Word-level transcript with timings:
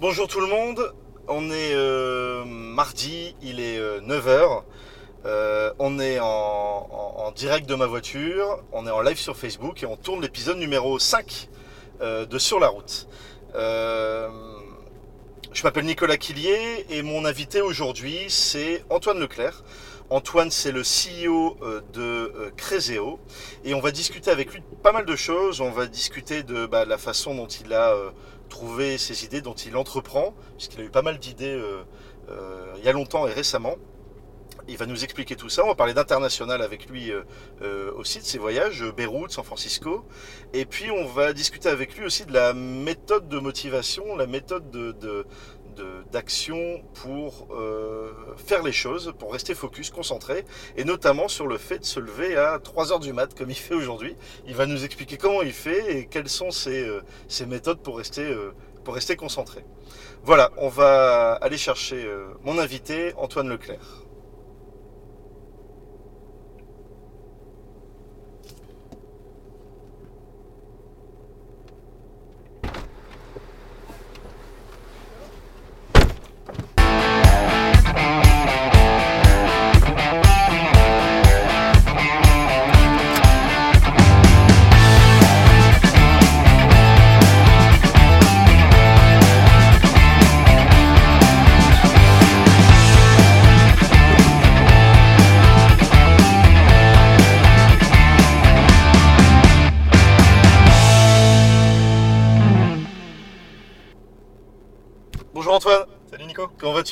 Bonjour 0.00 0.28
tout 0.28 0.40
le 0.40 0.46
monde, 0.46 0.94
on 1.28 1.50
est 1.50 1.74
euh, 1.74 2.42
mardi, 2.46 3.36
il 3.42 3.60
est 3.60 3.78
9h. 4.00 4.62
on 5.78 5.98
est 5.98 6.18
en, 6.18 7.30
direct 7.36 7.68
de 7.68 7.74
ma 7.74 7.84
voiture, 7.84 8.62
on 8.72 8.86
est 8.86 8.90
en 8.90 9.02
live 9.02 9.18
sur 9.18 9.36
Facebook 9.36 9.82
et 9.82 9.86
on 9.86 9.98
tourne 9.98 10.22
l'épisode 10.22 10.56
numéro 10.56 10.98
5 10.98 11.50
euh, 12.00 12.24
de 12.24 12.38
Sur 12.38 12.60
la 12.60 12.68
route. 12.68 13.08
Euh, 13.54 14.28
je 15.52 15.64
m'appelle 15.64 15.84
Nicolas 15.84 16.16
Quillier 16.16 16.86
et 16.90 17.02
mon 17.02 17.24
invité 17.24 17.60
aujourd'hui 17.60 18.26
c'est 18.28 18.84
Antoine 18.88 19.18
Leclerc. 19.18 19.64
Antoine 20.08 20.50
c'est 20.50 20.70
le 20.70 20.82
CEO 20.82 21.56
euh, 21.62 21.80
de 21.92 22.00
euh, 22.00 22.50
Creseo 22.56 23.18
et 23.64 23.74
on 23.74 23.80
va 23.80 23.90
discuter 23.90 24.30
avec 24.30 24.52
lui 24.52 24.60
de 24.60 24.76
pas 24.76 24.92
mal 24.92 25.04
de 25.04 25.16
choses. 25.16 25.60
On 25.60 25.70
va 25.70 25.86
discuter 25.86 26.44
de 26.44 26.66
bah, 26.66 26.84
la 26.84 26.98
façon 26.98 27.34
dont 27.34 27.48
il 27.48 27.74
a 27.74 27.96
trouvé 28.50 28.98
ses 28.98 29.24
idées, 29.24 29.40
dont 29.40 29.54
il 29.54 29.74
entreprend, 29.76 30.34
puisqu'il 30.58 30.80
a 30.82 30.84
eu 30.84 30.90
pas 30.90 31.00
mal 31.02 31.18
d'idées 31.18 31.46
euh, 31.54 31.82
euh, 32.30 32.74
il 32.76 32.84
y 32.84 32.88
a 32.88 32.92
longtemps 32.92 33.26
et 33.26 33.32
récemment. 33.32 33.76
Il 34.68 34.76
va 34.76 34.84
nous 34.86 35.02
expliquer 35.02 35.34
tout 35.36 35.48
ça. 35.48 35.64
On 35.64 35.68
va 35.68 35.74
parler 35.74 35.94
d'international 35.94 36.60
avec 36.62 36.88
lui 36.90 37.10
euh, 37.10 37.90
aussi, 37.96 38.18
de 38.20 38.24
ses 38.24 38.38
voyages, 38.38 38.84
Beyrouth, 38.96 39.30
San 39.32 39.42
Francisco. 39.42 40.04
Et 40.52 40.64
puis 40.66 40.90
on 40.90 41.06
va 41.06 41.32
discuter 41.32 41.68
avec 41.70 41.96
lui 41.96 42.04
aussi 42.04 42.24
de 42.26 42.32
la 42.32 42.52
méthode 42.52 43.26
de 43.28 43.38
motivation, 43.38 44.14
la 44.16 44.26
méthode 44.26 44.70
de, 44.70 44.92
de- 44.92 44.92
de- 45.00 45.26
d'action 46.12 46.82
pour 46.94 47.48
euh, 47.52 48.12
faire 48.36 48.62
les 48.62 48.72
choses, 48.72 49.12
pour 49.18 49.32
rester 49.32 49.54
focus, 49.54 49.90
concentré, 49.90 50.44
et 50.76 50.84
notamment 50.84 51.28
sur 51.28 51.46
le 51.46 51.58
fait 51.58 51.78
de 51.78 51.84
se 51.84 52.00
lever 52.00 52.36
à 52.36 52.58
3 52.58 52.92
heures 52.92 53.00
du 53.00 53.12
mat 53.12 53.34
comme 53.34 53.50
il 53.50 53.56
fait 53.56 53.74
aujourd'hui. 53.74 54.16
Il 54.46 54.54
va 54.54 54.66
nous 54.66 54.84
expliquer 54.84 55.16
comment 55.16 55.42
il 55.42 55.52
fait 55.52 55.98
et 55.98 56.06
quelles 56.06 56.28
sont 56.28 56.50
ses, 56.50 56.84
euh, 56.84 57.02
méthodes 57.46 57.80
pour 57.80 57.98
rester, 57.98 58.22
euh, 58.22 58.52
pour 58.84 58.94
rester 58.94 59.16
concentré. 59.16 59.64
Voilà, 60.22 60.50
on 60.56 60.68
va 60.68 61.32
aller 61.34 61.56
chercher 61.56 62.06
mon 62.44 62.58
invité, 62.58 63.14
Antoine 63.16 63.48
Leclerc. 63.48 64.04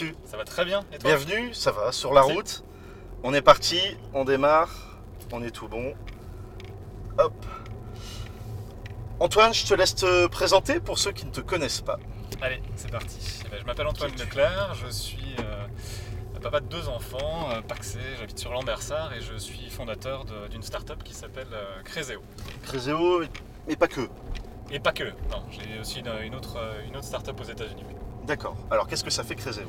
Vas-tu 0.04 0.14
ça 0.24 0.36
va 0.36 0.44
très 0.44 0.64
bien 0.64 0.80
et 0.92 0.98
toi 0.98 1.10
Bienvenue, 1.10 1.54
ça 1.54 1.72
va, 1.72 1.92
sur 1.92 2.12
la 2.12 2.20
Merci. 2.20 2.34
route. 2.34 2.64
On 3.22 3.34
est 3.34 3.42
parti, 3.42 3.80
on 4.14 4.24
démarre, 4.24 5.00
on 5.32 5.42
est 5.42 5.50
tout 5.50 5.68
bon. 5.68 5.94
Hop. 7.18 7.32
Antoine, 9.20 9.52
je 9.52 9.66
te 9.66 9.74
laisse 9.74 9.94
te 9.94 10.26
présenter 10.28 10.78
pour 10.78 10.98
ceux 10.98 11.10
qui 11.10 11.26
ne 11.26 11.32
te 11.32 11.40
connaissent 11.40 11.80
pas. 11.80 11.98
Allez, 12.40 12.62
c'est 12.76 12.90
parti. 12.90 13.18
Eh 13.44 13.48
ben, 13.48 13.58
je 13.60 13.64
m'appelle 13.66 13.88
Antoine 13.88 14.12
Leclerc, 14.12 14.74
je 14.74 14.88
suis 14.90 15.34
euh, 15.40 15.66
papa 16.40 16.60
de 16.60 16.66
deux 16.66 16.88
enfants, 16.88 17.50
euh, 17.50 17.60
paxé, 17.60 17.98
j'habite 18.18 18.38
sur 18.38 18.52
Lambersart 18.52 19.12
et 19.14 19.20
je 19.20 19.36
suis 19.36 19.68
fondateur 19.70 20.24
d'une 20.50 20.62
start-up 20.62 21.02
qui 21.02 21.14
s'appelle 21.14 21.48
euh, 21.52 21.82
Creseo. 21.82 22.22
Créséo, 22.62 23.22
mais 23.66 23.74
pas 23.74 23.88
que. 23.88 24.08
Et 24.70 24.78
pas 24.78 24.92
que, 24.92 25.04
non, 25.30 25.42
j'ai 25.50 25.80
aussi 25.80 26.00
une, 26.00 26.10
une 26.22 26.34
autre, 26.34 26.58
euh, 26.58 26.86
une 26.86 26.94
autre 26.96 27.06
start-up 27.06 27.40
aux 27.40 27.44
États-Unis. 27.44 27.82
D'accord. 28.28 28.54
Alors 28.70 28.86
qu'est-ce 28.86 29.02
que 29.02 29.10
ça 29.10 29.24
fait 29.24 29.34
Créséo 29.34 29.64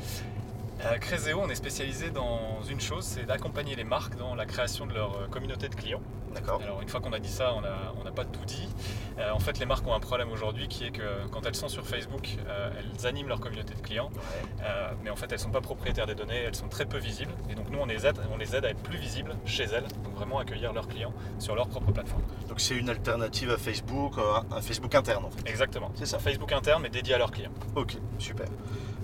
Euh, 0.85 0.97
Creseo, 0.97 1.40
on 1.41 1.50
est 1.50 1.56
spécialisé 1.56 2.09
dans 2.09 2.62
une 2.69 2.79
chose, 2.79 3.03
c'est 3.03 3.25
d'accompagner 3.25 3.75
les 3.75 3.84
marques 3.84 4.16
dans 4.16 4.34
la 4.35 4.45
création 4.45 4.85
de 4.85 4.94
leur 4.94 5.16
euh, 5.17 5.28
communauté 5.28 5.67
de 5.67 5.75
clients. 5.75 6.01
D'accord. 6.34 6.62
Alors 6.62 6.81
une 6.81 6.88
fois 6.88 7.01
qu'on 7.01 7.13
a 7.13 7.19
dit 7.19 7.29
ça, 7.29 7.53
on 7.56 8.03
n'a 8.03 8.12
pas 8.12 8.23
tout 8.23 8.45
dit. 8.45 8.69
Euh, 9.17 9.31
en 9.31 9.40
fait, 9.40 9.59
les 9.59 9.66
marques 9.66 9.85
ont 9.88 9.94
un 9.94 10.00
problème 10.00 10.31
aujourd'hui 10.31 10.67
qui 10.67 10.85
est 10.85 10.91
que 10.91 11.28
quand 11.31 11.45
elles 11.45 11.56
sont 11.56 11.67
sur 11.67 11.85
Facebook, 11.85 12.38
euh, 12.47 12.69
elles 12.78 13.07
animent 13.07 13.29
leur 13.29 13.40
communauté 13.40 13.73
de 13.73 13.81
clients. 13.81 14.09
Ouais. 14.13 14.63
Euh, 14.63 14.91
mais 15.03 15.09
en 15.09 15.16
fait, 15.16 15.25
elles 15.25 15.40
ne 15.40 15.44
sont 15.44 15.51
pas 15.51 15.62
propriétaires 15.62 16.06
des 16.06 16.16
données, 16.16 16.38
elles 16.38 16.56
sont 16.56 16.69
très 16.69 16.85
peu 16.85 16.97
visibles. 16.97 17.34
Et 17.50 17.56
donc, 17.56 17.69
nous, 17.72 17.79
on 17.79 17.85
les 17.85 18.06
aide, 18.06 18.19
on 18.31 18.38
les 18.38 18.56
aide 18.56 18.66
à 18.66 18.69
être 18.69 18.81
plus 18.81 18.97
visibles 18.97 19.35
chez 19.46 19.63
elles, 19.63 19.88
donc 20.03 20.13
vraiment 20.16 20.40
accueillir 20.40 20.72
leurs 20.72 20.88
clients 20.88 21.13
sur 21.40 21.56
leur 21.56 21.67
propre 21.67 21.91
plateforme. 21.91 22.23
Donc 22.47 22.59
c'est 22.59 22.75
une 22.75 22.90
alternative 22.90 23.51
à 23.51 23.57
Facebook, 23.57 24.17
euh, 24.17 24.40
un 24.51 24.61
Facebook 24.61 24.94
interne 24.94 25.25
en 25.25 25.31
fait. 25.31 25.50
Exactement. 25.50 25.91
C'est 25.96 26.06
ça. 26.06 26.19
Facebook 26.19 26.51
interne, 26.51 26.84
mais 26.84 26.90
dédié 26.90 27.16
à 27.16 27.17
leurs 27.17 27.31
clients. 27.31 27.51
Ok, 27.75 27.97
super. 28.19 28.47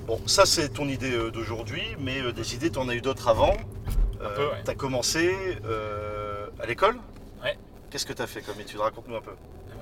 Bon, 0.08 0.20
ça 0.28 0.46
c'est 0.46 0.70
ton 0.70 0.88
idée 0.88 1.14
euh, 1.14 1.32
d'aujourd'hui, 1.32 1.82
mais 2.00 2.22
euh, 2.22 2.32
des 2.32 2.54
idées, 2.54 2.70
tu 2.72 2.78
en 2.80 2.88
as 2.90 2.96
eu 2.96 3.02
d'autres 3.02 3.28
avant. 3.28 3.54
Un 4.22 4.30
peu, 4.36 4.48
ouais. 4.48 4.62
Tu 4.64 4.72
as 4.72 4.76
commencé 4.76 5.36
euh, 5.66 6.48
à 6.62 6.66
l'école? 6.68 6.96
Ouais. 7.44 7.58
Qu'est-ce 7.90 8.06
que 8.06 8.14
tu 8.14 8.22
as 8.22 8.28
fait 8.28 8.42
comme 8.42 8.60
étude 8.60 8.80
Raconte-nous 8.80 9.16
un 9.16 9.22
peu. 9.22 9.32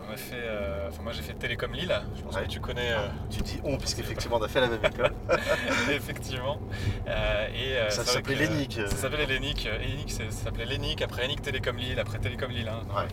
On 0.10 0.12
a 0.14 0.18
fait, 0.18 0.36
euh, 0.36 0.90
enfin, 0.90 1.02
moi, 1.02 1.14
j'ai 1.14 1.22
fait 1.22 1.34
Télécom 1.34 1.72
Lille. 1.74 1.94
Je 2.18 2.22
pense 2.22 2.36
Ouais. 2.36 2.44
que 2.44 2.48
tu 2.50 2.60
connais 2.60 2.92
euh, 2.92 3.08
Tu 3.32 3.42
dis 3.42 3.60
on, 3.64 3.78
puisqu'effectivement 3.78 4.38
on 4.38 4.44
a 4.44 4.48
fait 4.50 4.60
la 4.62 4.68
même 4.68 4.84
école. 4.84 5.14
effectivement. 5.92 6.60
Euh, 7.08 7.48
et, 7.48 7.78
euh, 7.78 7.90
Ça 7.90 8.04
c'est 8.04 8.04
vrai 8.04 8.14
s'appelait 8.14 8.36
que, 8.36 8.44
euh, 8.44 8.56
l'ENIC. 8.56 8.80
Ça 8.90 8.96
s'appelait 8.98 9.26
l'ENIC. 9.26 9.66
euh, 9.66 9.78
ENIC, 9.80 10.12
c'est- 10.12 10.32
ça 10.32 10.44
s'appelait 10.46 10.66
l'ENIC, 10.66 11.02
après 11.02 11.24
ENIC 11.26 11.42
Télécom 11.42 11.78
Lille, 11.78 12.00
après 12.00 12.20
Télécom 12.20 12.52
Lille. 12.52 12.68
hein. 12.70 12.82
Ouais. 12.96 13.08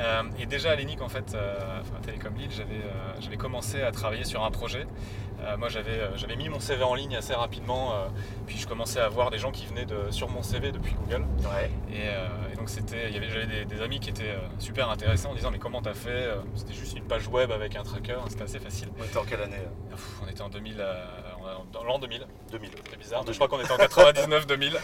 Euh, 0.00 0.22
et 0.40 0.46
déjà 0.46 0.70
à 0.72 0.76
l'ENIC, 0.76 1.00
en 1.02 1.08
fait, 1.08 1.34
euh, 1.34 1.54
enfin, 1.80 1.96
à 2.00 2.04
Télécom 2.04 2.34
Lille, 2.36 2.50
j'avais 2.50 2.74
euh, 2.74 3.20
j'avais 3.20 3.36
commencé 3.36 3.82
à 3.82 3.92
travailler 3.92 4.24
sur 4.24 4.44
un 4.44 4.50
projet. 4.50 4.86
Euh, 5.42 5.56
moi, 5.56 5.68
j'avais 5.68 5.98
euh, 5.98 6.16
j'avais 6.16 6.36
mis 6.36 6.48
mon 6.48 6.60
CV 6.60 6.82
en 6.82 6.94
ligne 6.94 7.16
assez 7.16 7.34
rapidement, 7.34 7.92
euh, 7.94 8.08
puis 8.46 8.58
je 8.58 8.66
commençais 8.66 9.00
à 9.00 9.08
voir 9.08 9.30
des 9.30 9.38
gens 9.38 9.50
qui 9.50 9.66
venaient 9.66 9.86
de, 9.86 10.10
sur 10.10 10.28
mon 10.28 10.42
CV 10.42 10.70
depuis 10.72 10.94
Google. 10.94 11.24
Ouais. 11.40 11.70
Et, 11.90 12.08
euh, 12.08 12.26
et 12.52 12.56
donc 12.56 12.68
c'était, 12.68 13.08
il 13.08 13.14
y 13.14 13.16
avait, 13.16 13.28
j'avais 13.30 13.46
des, 13.46 13.64
des 13.64 13.80
amis 13.80 14.00
qui 14.00 14.10
étaient 14.10 14.36
super 14.58 14.90
intéressants 14.90 15.30
en 15.30 15.34
disant 15.34 15.50
mais 15.50 15.58
comment 15.58 15.80
t'as 15.82 15.94
fait 15.94 16.28
C'était 16.54 16.74
juste 16.74 16.96
une 16.96 17.04
page 17.04 17.26
web 17.28 17.50
avec 17.50 17.76
un 17.76 17.82
tracker, 17.82 18.18
c'était 18.28 18.42
assez 18.42 18.58
facile. 18.58 18.88
On 19.00 19.04
était 19.04 19.16
en 19.18 19.24
quelle 19.24 19.42
année 19.42 19.56
Pff, 19.90 20.20
on 20.24 20.28
était 20.30 20.42
en 20.42 20.48
2000, 20.50 20.76
euh, 20.78 21.04
dans 21.72 21.84
l'an 21.84 21.98
2000. 21.98 22.26
2000. 22.50 22.70
C'est 22.90 22.96
bizarre, 22.98 23.22
je 23.26 23.32
crois 23.32 23.48
qu'on 23.48 23.60
était 23.60 23.72
en 23.72 23.76
99-2000. 23.76 24.76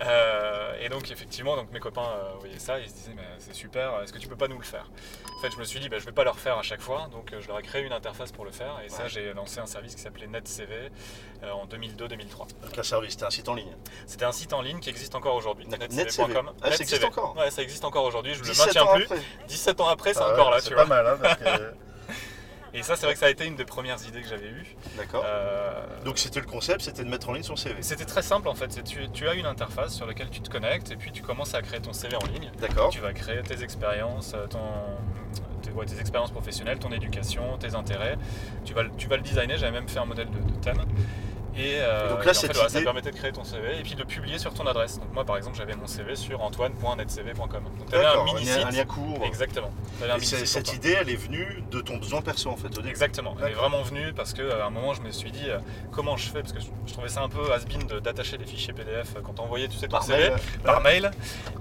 Euh, 0.00 0.72
et 0.80 0.88
donc 0.88 1.10
effectivement, 1.10 1.56
donc 1.56 1.70
mes 1.72 1.80
copains 1.80 2.02
euh, 2.02 2.32
voyaient 2.38 2.58
ça, 2.58 2.78
ils 2.78 2.88
se 2.88 2.94
disaient 2.94 3.12
mais 3.16 3.22
c'est 3.38 3.54
super, 3.54 4.00
est-ce 4.02 4.12
que 4.12 4.18
tu 4.18 4.28
peux 4.28 4.36
pas 4.36 4.48
nous 4.48 4.58
le 4.58 4.64
faire? 4.64 4.90
En 5.36 5.40
fait, 5.40 5.50
je 5.52 5.56
me 5.58 5.64
suis 5.64 5.80
dit 5.80 5.88
bah, 5.88 5.98
je 5.98 6.04
vais 6.04 6.12
pas 6.12 6.24
leur 6.24 6.38
faire 6.38 6.58
à 6.58 6.62
chaque 6.62 6.80
fois, 6.80 7.08
donc 7.12 7.32
euh, 7.32 7.40
je 7.40 7.48
leur 7.48 7.58
ai 7.58 7.62
créé 7.62 7.82
une 7.82 7.92
interface 7.92 8.32
pour 8.32 8.44
le 8.44 8.50
faire. 8.50 8.80
Et 8.84 8.88
ça, 8.88 9.08
j'ai 9.08 9.32
lancé 9.34 9.60
un 9.60 9.66
service 9.66 9.94
qui 9.94 10.02
s'appelait 10.02 10.26
NetCV 10.26 10.90
euh, 11.44 11.50
en 11.52 11.66
2002-2003. 11.66 12.38
Donc 12.62 12.78
un 12.78 12.82
service, 12.82 13.12
c'était 13.12 13.24
un 13.24 13.30
site 13.30 13.48
en 13.48 13.54
ligne. 13.54 13.74
C'était 14.06 14.24
un 14.24 14.32
site 14.32 14.52
en 14.52 14.62
ligne 14.62 14.80
qui 14.80 14.90
existe 14.90 15.14
encore 15.14 15.34
aujourd'hui, 15.34 15.66
netcv.com. 15.66 16.52
Ah, 16.62 16.70
ça 16.72 16.82
existe 16.82 17.04
encore 17.04 17.36
Ouais, 17.36 17.50
ça 17.50 17.62
existe 17.62 17.84
encore 17.84 18.04
aujourd'hui, 18.04 18.34
je 18.34 18.40
le 18.40 18.46
17 18.46 18.66
maintiens 18.66 18.86
plus. 18.94 19.04
après. 19.04 19.18
17 19.48 19.80
ans 19.80 19.88
après, 19.88 20.14
c'est 20.14 20.20
Ah 20.22 20.32
encore 20.32 20.50
là, 20.50 20.60
c'est 20.60 20.68
tu 20.68 20.74
pas 20.74 20.84
vois. 20.84 20.96
mal, 21.02 21.06
hein, 21.06 21.18
parce 21.22 21.36
que- 21.36 21.74
Et 22.74 22.82
ça, 22.82 22.96
c'est 22.96 23.06
vrai 23.06 23.14
que 23.14 23.20
ça 23.20 23.26
a 23.26 23.30
été 23.30 23.46
une 23.46 23.56
des 23.56 23.64
premières 23.64 23.96
idées 24.06 24.20
que 24.20 24.28
j'avais 24.28 24.48
eues. 24.48 24.76
D'accord. 24.96 25.22
Euh, 25.26 25.84
Donc 26.04 26.18
c'était 26.18 26.40
le 26.40 26.46
concept, 26.46 26.82
c'était 26.82 27.02
de 27.04 27.08
mettre 27.08 27.28
en 27.28 27.32
ligne 27.32 27.42
son 27.42 27.56
CV. 27.56 27.76
C'était 27.80 28.04
très 28.04 28.22
simple 28.22 28.48
en 28.48 28.54
fait. 28.54 28.70
C'est 28.72 28.82
Tu, 28.84 29.08
tu 29.10 29.26
as 29.28 29.34
une 29.34 29.46
interface 29.46 29.94
sur 29.94 30.06
laquelle 30.06 30.28
tu 30.30 30.40
te 30.40 30.50
connectes 30.50 30.90
et 30.90 30.96
puis 30.96 31.10
tu 31.10 31.22
commences 31.22 31.54
à 31.54 31.62
créer 31.62 31.80
ton 31.80 31.92
CV 31.92 32.16
en 32.16 32.26
ligne. 32.26 32.50
D'accord. 32.60 32.90
Tu 32.90 33.00
vas 33.00 33.12
créer 33.12 33.42
tes 33.42 33.62
expériences, 33.62 34.32
euh, 34.34 34.46
ton, 34.46 34.60
tes, 35.62 35.70
ouais, 35.70 35.86
tes 35.86 35.98
expériences 35.98 36.30
professionnelles, 36.30 36.78
ton 36.78 36.92
éducation, 36.92 37.56
tes 37.58 37.74
intérêts. 37.74 38.16
Tu 38.64 38.74
vas, 38.74 38.82
le- 38.82 38.90
tu 38.96 39.08
vas 39.08 39.16
le 39.16 39.22
designer. 39.22 39.56
J'avais 39.58 39.72
même 39.72 39.88
fait 39.88 39.98
un 40.00 40.04
modèle 40.06 40.28
de, 40.30 40.38
de 40.38 40.60
thème. 40.60 40.82
Et, 41.58 41.74
euh, 41.80 42.06
Et 42.06 42.08
donc 42.10 42.24
là, 42.24 42.26
et 42.26 42.30
en 42.30 42.34
cette 42.34 42.52
fait, 42.52 42.54
voilà, 42.54 42.68
ça 42.68 42.80
permettait 42.82 43.10
de 43.10 43.16
créer 43.16 43.32
ton 43.32 43.44
CV 43.44 43.80
et 43.80 43.82
puis 43.82 43.94
de 43.94 44.04
publier 44.04 44.38
sur 44.38 44.54
ton 44.54 44.66
adresse. 44.66 44.98
Donc 44.98 45.12
moi, 45.12 45.24
par 45.24 45.36
exemple, 45.36 45.56
j'avais 45.56 45.74
mon 45.74 45.86
CV 45.86 46.14
sur 46.16 46.40
antoine.netcv.com. 46.42 47.64
Donc 47.78 47.88
tu 47.90 47.94
avais 47.96 48.06
un 48.06 48.24
mini 48.24 48.46
site. 48.46 48.64
un 48.64 48.70
lien 48.70 48.84
court. 48.84 49.24
Exactement. 49.24 49.70
Un 50.02 50.16
Et 50.16 50.20
cette 50.24 50.72
idée, 50.72 50.96
elle 51.00 51.10
est 51.10 51.16
venue 51.16 51.62
de 51.70 51.80
ton 51.80 51.96
besoin 51.96 52.22
perso 52.22 52.50
en 52.50 52.56
fait 52.56 52.68
au 52.68 52.70
début. 52.82 52.88
Exactement, 52.90 53.36
elle 53.42 53.52
est 53.52 53.54
vraiment 53.54 53.82
venue 53.82 54.12
parce 54.12 54.32
qu'à 54.32 54.64
un 54.66 54.70
moment 54.70 54.94
je 54.94 55.02
me 55.02 55.10
suis 55.10 55.30
dit 55.30 55.48
euh, 55.50 55.58
comment 55.92 56.16
je 56.16 56.28
fais? 56.30 56.40
Parce 56.40 56.52
que 56.52 56.60
je, 56.60 56.66
je 56.86 56.92
trouvais 56.92 57.08
ça 57.08 57.22
un 57.22 57.28
peu 57.28 57.52
has-been 57.52 57.86
d'attacher 58.00 58.38
les 58.38 58.46
fichiers 58.46 58.72
PDF 58.72 59.14
quand 59.22 59.38
on 59.40 59.44
envoyait 59.44 59.68
tu 59.68 59.76
sais 59.76 59.86
ton 59.86 59.96
Par 59.96 60.04
CV 60.04 60.30
mail. 60.30 60.38
par 60.64 60.80
mail 60.80 61.10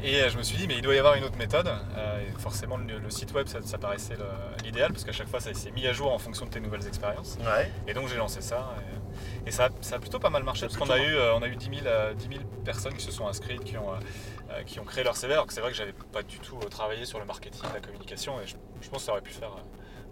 et 0.03 0.21
euh, 0.21 0.29
je 0.29 0.37
me 0.37 0.43
suis 0.43 0.57
dit 0.57 0.67
mais 0.67 0.75
il 0.75 0.81
doit 0.81 0.93
y 0.95 0.99
avoir 0.99 1.15
une 1.15 1.23
autre 1.23 1.37
méthode 1.37 1.67
Euh, 1.97 2.21
et 2.21 2.39
forcément 2.39 2.77
le, 2.77 2.99
le 2.99 3.09
site 3.09 3.33
web 3.33 3.47
ça, 3.47 3.59
ça 3.63 3.77
paraissait 3.77 4.17
l'idéal 4.63 4.91
parce 4.91 5.03
qu'à 5.03 5.11
chaque 5.11 5.27
fois 5.29 5.39
ça 5.39 5.53
s'est 5.53 5.71
mis 5.71 5.85
à 5.87 5.93
jour 5.93 6.11
en 6.13 6.19
fonction 6.19 6.45
de 6.45 6.51
tes 6.51 6.59
nouvelles 6.59 6.85
expériences 6.87 7.37
Ouais. 7.41 7.71
et 7.87 7.93
donc 7.93 8.07
j'ai 8.07 8.17
lancé 8.17 8.41
ça 8.41 8.69
et, 8.79 8.96
et 9.45 9.51
ça, 9.51 9.69
ça 9.81 9.95
a 9.95 9.99
plutôt 9.99 10.19
pas 10.19 10.29
mal 10.29 10.43
marché 10.43 10.65
parce 10.65 10.77
qu'on 10.77 10.89
a 10.89 10.97
eu, 10.97 11.15
euh, 11.15 11.35
on 11.35 11.41
a 11.41 11.47
eu 11.47 11.55
10 11.55 11.65
000, 11.65 11.87
euh, 11.87 12.13
10 12.13 12.27
000 12.27 12.39
personnes 12.65 12.93
qui 12.93 13.03
se 13.03 13.11
sont 13.11 13.27
inscrites 13.27 13.63
qui 13.63 13.77
ont, 13.77 13.93
euh, 13.93 14.63
qui 14.65 14.79
ont 14.79 14.85
créé 14.85 15.03
leur 15.03 15.15
CV 15.15 15.33
alors 15.33 15.47
que 15.47 15.53
c'est 15.53 15.61
vrai 15.61 15.71
que 15.71 15.77
j'avais 15.77 15.93
pas 16.11 16.23
du 16.23 16.39
tout 16.39 16.57
travaillé 16.69 17.05
sur 17.05 17.19
le 17.19 17.25
marketing, 17.25 17.63
la 17.73 17.79
communication 17.79 18.39
et 18.41 18.47
je, 18.47 18.55
je 18.81 18.89
pense 18.89 18.99
que 18.99 19.05
ça 19.05 19.11
aurait 19.11 19.21
pu 19.21 19.33
faire 19.33 19.51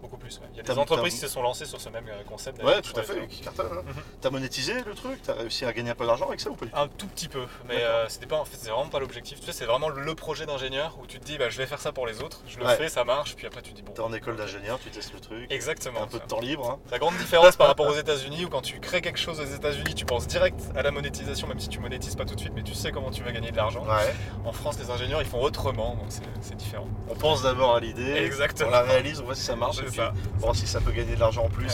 beaucoup 0.06 0.16
plus. 0.16 0.38
ouais. 0.38 0.46
Il 0.52 0.56
y 0.56 0.60
a 0.60 0.62
des 0.62 0.78
entreprises 0.78 1.14
qui 1.14 1.20
se 1.20 1.28
sont 1.28 1.42
lancées 1.42 1.64
sur 1.66 1.80
ce 1.80 1.88
même 1.88 2.06
euh, 2.08 2.22
concept. 2.24 2.62
Ouais, 2.62 2.80
tout 2.80 2.98
à 2.98 3.02
fait, 3.02 3.26
qui 3.26 3.42
hein. 3.48 3.52
Mhm. 3.58 3.82
T'as 4.20 4.30
monétisé 4.30 4.74
le 4.86 4.94
truc? 4.94 5.20
T'as 5.22 5.34
réussi 5.34 5.64
à 5.64 5.72
gagner 5.72 5.90
un 5.90 5.94
peu 5.94 6.06
d'argent 6.06 6.28
avec 6.28 6.40
ça 6.40 6.50
ou 6.50 6.54
pas 6.54 6.66
Un 6.74 6.88
tout 6.88 7.06
petit 7.08 7.28
peu, 7.28 7.44
mais 7.68 7.82
euh, 7.82 8.08
c'était 8.08 8.26
pas 8.26 8.36
en 8.36 8.44
fait 8.44 8.56
c'est 8.60 8.70
vraiment 8.70 8.88
pas 8.88 9.00
l'objectif. 9.00 9.40
Tu 9.40 9.46
sais, 9.46 9.52
c'est 9.52 9.64
vraiment 9.66 9.88
le 9.88 10.14
projet 10.14 10.46
d'ingénieur 10.46 10.96
où 11.02 11.06
tu 11.06 11.18
te 11.18 11.24
dis 11.24 11.38
bah 11.38 11.48
je 11.50 11.58
vais 11.58 11.66
faire 11.66 11.80
ça 11.80 11.92
pour 11.92 12.06
les 12.06 12.22
autres, 12.22 12.40
je 12.48 12.58
le 12.58 12.64
Ouais. 12.66 12.76
fais, 12.76 12.88
ça 12.88 13.04
marche, 13.04 13.34
puis 13.36 13.46
après 13.46 13.62
tu 13.62 13.70
te 13.72 13.76
dis 13.76 13.82
bon. 13.82 13.92
T'es 13.92 14.00
en 14.00 14.12
école 14.12 14.36
d'ingénieur, 14.36 14.78
tu 14.82 14.90
testes 14.90 15.12
le 15.12 15.20
truc. 15.20 15.50
Exactement. 15.50 16.02
Un 16.02 16.06
peu 16.06 16.18
de 16.18 16.24
temps 16.24 16.40
libre. 16.40 16.70
hein. 16.70 16.78
La 16.90 16.98
grande 16.98 17.16
différence 17.16 17.56
par 17.56 17.66
rapport 17.66 17.86
aux 17.86 17.94
États-Unis 17.98 18.44
où 18.44 18.48
quand 18.48 18.62
tu 18.62 18.78
crées 18.80 19.00
quelque 19.02 19.18
chose 19.18 19.40
aux 19.40 19.44
États-Unis, 19.44 19.94
tu 19.94 20.04
penses 20.04 20.26
direct 20.26 20.60
à 20.76 20.82
la 20.82 20.90
monétisation, 20.90 21.46
même 21.48 21.60
si 21.60 21.68
tu 21.68 21.78
monétises 21.80 22.14
pas 22.16 22.24
tout 22.24 22.34
de 22.34 22.40
suite, 22.40 22.52
mais 22.54 22.62
tu 22.62 22.74
sais 22.74 22.92
comment 22.92 23.10
tu 23.10 23.22
vas 23.22 23.32
gagner 23.32 23.50
de 23.50 23.56
l'argent. 23.56 23.84
Ouais. 23.86 24.14
En 24.44 24.52
France, 24.52 24.78
les 24.78 24.90
ingénieurs 24.90 25.20
ils 25.22 25.28
font 25.28 25.40
autrement, 25.42 25.94
donc 25.96 26.06
c'est- 26.10 26.54
différent. 26.56 26.86
On 27.10 27.14
pense 27.14 27.42
d'abord 27.42 27.74
à 27.74 27.80
l'idée. 27.80 28.12
Exactement. 28.14 28.68
On 28.68 28.72
la 28.72 28.80
réalise, 28.82 29.20
on 29.20 29.24
voit 29.24 29.34
si 29.34 29.42
ça 29.42 29.56
marche. 29.56 29.76
C'est 29.76 29.82
et 29.82 29.86
puis, 29.86 29.95
ça. 29.96 30.12
Bon, 30.40 30.52
si 30.52 30.66
ça 30.66 30.80
peut 30.80 30.92
gagner 30.92 31.14
de 31.14 31.20
l'argent 31.20 31.44
en 31.44 31.48
plus, 31.48 31.70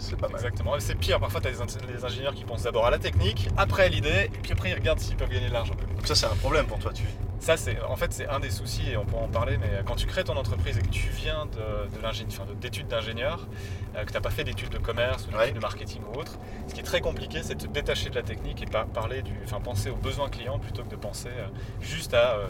c'est 0.00 0.16
pas 0.16 0.28
mal. 0.28 0.36
Exactement. 0.36 0.74
C'est 0.78 0.94
pire, 0.94 1.20
parfois 1.20 1.40
tu 1.40 1.48
as 1.48 1.50
les 1.50 2.04
ingénieurs 2.04 2.34
qui 2.34 2.44
pensent 2.44 2.62
d'abord 2.62 2.86
à 2.86 2.90
la 2.90 2.98
technique, 2.98 3.48
après 3.56 3.84
à 3.84 3.88
l'idée, 3.88 4.30
et 4.34 4.38
puis 4.42 4.52
après 4.52 4.70
ils 4.70 4.74
regardent 4.74 5.00
s'ils 5.00 5.16
peuvent 5.16 5.30
gagner 5.30 5.48
de 5.48 5.52
l'argent. 5.52 5.74
Donc 5.74 6.06
ça, 6.06 6.14
c'est 6.14 6.26
un 6.26 6.36
problème 6.36 6.66
pour 6.66 6.78
toi. 6.78 6.92
Tu... 6.92 7.04
Ça, 7.44 7.58
c'est 7.58 7.78
en 7.82 7.94
fait 7.96 8.10
c'est 8.14 8.26
un 8.26 8.40
des 8.40 8.48
soucis 8.48 8.88
et 8.92 8.96
on 8.96 9.04
pourra 9.04 9.24
en 9.24 9.28
parler. 9.28 9.58
Mais 9.58 9.68
quand 9.84 9.96
tu 9.96 10.06
crées 10.06 10.24
ton 10.24 10.34
entreprise 10.38 10.78
et 10.78 10.80
que 10.80 10.88
tu 10.88 11.08
viens 11.10 11.44
de, 11.44 11.90
de 11.94 12.54
d'études 12.54 12.86
d'ingénieur, 12.88 13.46
euh, 13.94 14.00
que 14.02 14.08
tu 14.08 14.14
n'as 14.14 14.22
pas 14.22 14.30
fait 14.30 14.44
d'études 14.44 14.70
de 14.70 14.78
commerce 14.78 15.24
ou 15.24 15.26
d'études 15.26 15.38
Ouais. 15.40 15.52
de 15.52 15.58
marketing 15.60 16.00
ou 16.10 16.18
autre, 16.18 16.38
ce 16.68 16.72
qui 16.72 16.80
est 16.80 16.84
très 16.84 17.02
compliqué, 17.02 17.42
c'est 17.42 17.54
de 17.56 17.60
te 17.66 17.66
détacher 17.66 18.08
de 18.08 18.14
la 18.14 18.22
technique 18.22 18.62
et 18.62 18.66
pas 18.66 18.86
parler 18.86 19.20
du, 19.20 19.34
enfin 19.44 19.60
penser 19.60 19.90
aux 19.90 19.96
besoins 19.96 20.30
clients 20.30 20.58
plutôt 20.58 20.84
que 20.84 20.88
de 20.88 20.96
penser 20.96 21.28
euh, 21.36 21.46
juste 21.82 22.14
à, 22.14 22.36
euh, 22.36 22.46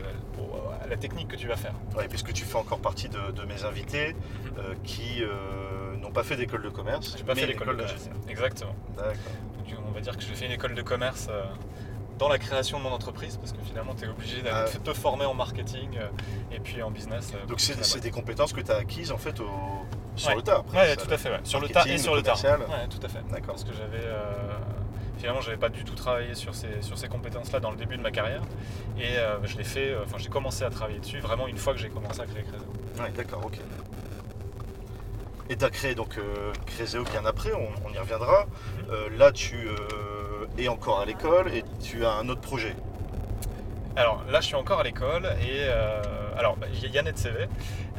à 0.81 0.87
la 0.87 0.96
technique 0.96 1.26
que 1.26 1.37
tu 1.37 1.49
vas 1.49 1.56
faire. 1.56 1.75
Ouais, 1.96 2.06
puisque 2.06 2.32
tu 2.32 2.44
fais 2.44 2.56
encore 2.56 2.79
partie 2.79 3.08
de, 3.08 3.32
de 3.32 3.43
mes 3.46 3.64
invités 3.64 4.14
euh, 4.58 4.75
qui 4.85 5.23
n'ont 6.00 6.12
pas 6.12 6.23
fait 6.23 6.37
d'école 6.37 6.62
de 6.62 6.69
commerce. 6.69 7.11
Mhm. 7.11 7.19
J'ai 7.19 7.25
pas 7.25 7.35
mais 7.35 7.41
fait 7.41 7.46
l'école 7.49 7.67
de 7.67 7.73
école 7.73 7.87
commerce. 7.88 8.05
d'ingénieur. 8.08 8.29
Exactement. 8.31 8.76
D'accord. 8.96 9.12
Donc, 9.58 9.79
on 9.88 9.91
va 9.91 10.00
dire 10.00 10.17
que 10.17 10.23
j'ai 10.23 10.35
fait 10.37 10.46
une 10.46 10.52
école 10.52 10.75
de 10.76 10.82
commerce. 10.82 11.29
Dans 12.19 12.28
la 12.28 12.38
création 12.38 12.78
de 12.78 12.84
mon 12.84 12.90
entreprise, 12.93 13.37
parce 13.38 13.52
que 13.52 13.58
finalement, 13.64 13.94
tu 13.94 14.05
es 14.05 14.08
obligé 14.08 14.40
d'aller 14.43 14.70
Ah 14.72 14.78
te- 14.84 14.93
former 14.94 15.25
en 15.25 15.34
marketing 15.34 15.99
euh, 15.99 16.08
et 16.52 16.61
puis 16.61 16.82
en 16.82 16.90
business. 16.90 17.32
euh, 17.34 17.46
Donc 17.46 17.61
c'est 17.61 18.00
des 18.00 18.11
compétences 18.11 18.52
que 18.52 18.61
tu 18.61 18.70
as 18.70 18.76
acquises 18.76 19.11
en 19.12 19.19
fait 19.19 19.40
au... 19.40 19.49
sur 20.16 20.28
Ouais. 20.31 20.37
le 20.37 20.43
tas. 20.43 20.58
après, 20.58 20.78
Ouais, 20.78 20.96
tout 20.96 21.11
à 21.12 21.16
fait, 21.19 21.31
ouais. 21.31 21.40
Sur 21.44 21.61
le 21.61 21.69
tas 21.69 21.84
et 21.87 21.99
sur 21.99 22.14
le, 22.14 22.22
tas. 22.22 22.34
Ouais, 22.34 22.87
tout 22.88 23.05
à 23.05 23.08
fait. 23.08 23.20
D'accord. 23.31 23.55
Parce 23.55 23.64
que 23.64 23.72
j'avais. 23.72 24.05
euh, 24.05 24.32
finalement, 25.19 25.40
j'avais 25.40 25.56
pas 25.56 25.70
du 25.70 25.82
tout 25.84 25.94
travaillé 25.94 26.34
sur 26.37 26.55
ces, 26.55 26.82
sur 26.82 26.96
ces 26.99 27.08
compétences-là 27.08 27.58
dans 27.61 27.70
le 27.70 27.76
début 27.76 27.96
de 27.96 28.02
ma 28.02 28.11
carrière. 28.12 28.43
Et 28.99 29.17
euh, 29.19 29.38
je 29.44 29.56
l'ai 29.56 29.64
fait, 29.64 29.90
euh, 29.90 30.05
enfin, 30.05 30.19
j'ai 30.19 30.28
commencé 30.28 30.62
à 30.64 30.70
travailler 30.70 31.00
dessus 31.00 31.19
vraiment 31.19 31.49
une 31.49 31.58
fois 31.58 31.72
que 31.72 31.81
j'ai 31.81 31.88
commencé 31.88 32.20
à 32.20 32.26
créer 32.26 32.44
Créso. 32.44 32.64
Ouais, 33.02 33.10
d'accord, 33.17 33.40
ok. 33.44 33.58
Et 35.50 35.56
tu 35.56 35.64
as 35.64 35.70
créé 35.70 35.94
donc 35.94 36.19
Créséo 36.67 37.05
bien 37.05 37.25
après, 37.26 37.52
on, 37.52 37.69
on 37.87 37.93
y 37.93 37.99
reviendra. 37.99 38.44
Mhm. 38.46 38.84
Euh, 38.90 39.08
là, 39.19 39.31
tu 39.31 39.69
es 40.59 40.69
encore 40.69 41.01
à 41.01 41.05
l'école 41.05 41.53
et 41.55 41.65
tu 41.83 42.05
as 42.05 42.12
un 42.12 42.29
autre 42.29 42.41
projet. 42.41 42.75
Alors 43.97 44.25
là, 44.31 44.41
je 44.41 44.47
suis 44.47 44.55
encore 44.56 44.81
à 44.81 44.83
l'école 44.83 45.25
et 45.41 45.61
euh, 45.69 46.03
alors 46.37 46.56
bah, 46.56 46.67
il 46.83 46.91
y 46.91 46.99
a 46.99 47.03
NetCV 47.03 47.47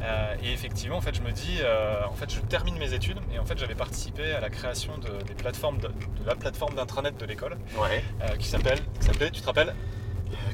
euh, 0.02 0.34
et 0.42 0.52
effectivement, 0.52 0.96
en 0.98 1.00
fait, 1.00 1.14
je 1.14 1.22
me 1.22 1.30
dis, 1.32 1.58
euh, 1.62 2.04
en 2.06 2.12
fait, 2.14 2.30
je 2.30 2.40
termine 2.40 2.76
mes 2.78 2.92
études 2.92 3.18
et 3.34 3.38
en 3.38 3.46
fait, 3.46 3.56
j'avais 3.56 3.74
participé 3.74 4.32
à 4.32 4.40
la 4.40 4.50
création 4.50 4.98
de, 4.98 5.08
des 5.24 5.32
plateformes 5.34 5.78
de, 5.78 5.88
de 5.88 6.26
la 6.26 6.34
plateforme 6.34 6.74
d'intranet 6.74 7.16
de 7.16 7.24
l'école 7.24 7.56
Ouais. 7.80 8.04
euh, 8.22 8.36
qui 8.36 8.46
s'appelle, 8.46 8.78
qui 9.00 9.06
s'appelait, 9.06 9.30
tu 9.30 9.40
te 9.40 9.46
rappelles? 9.46 9.74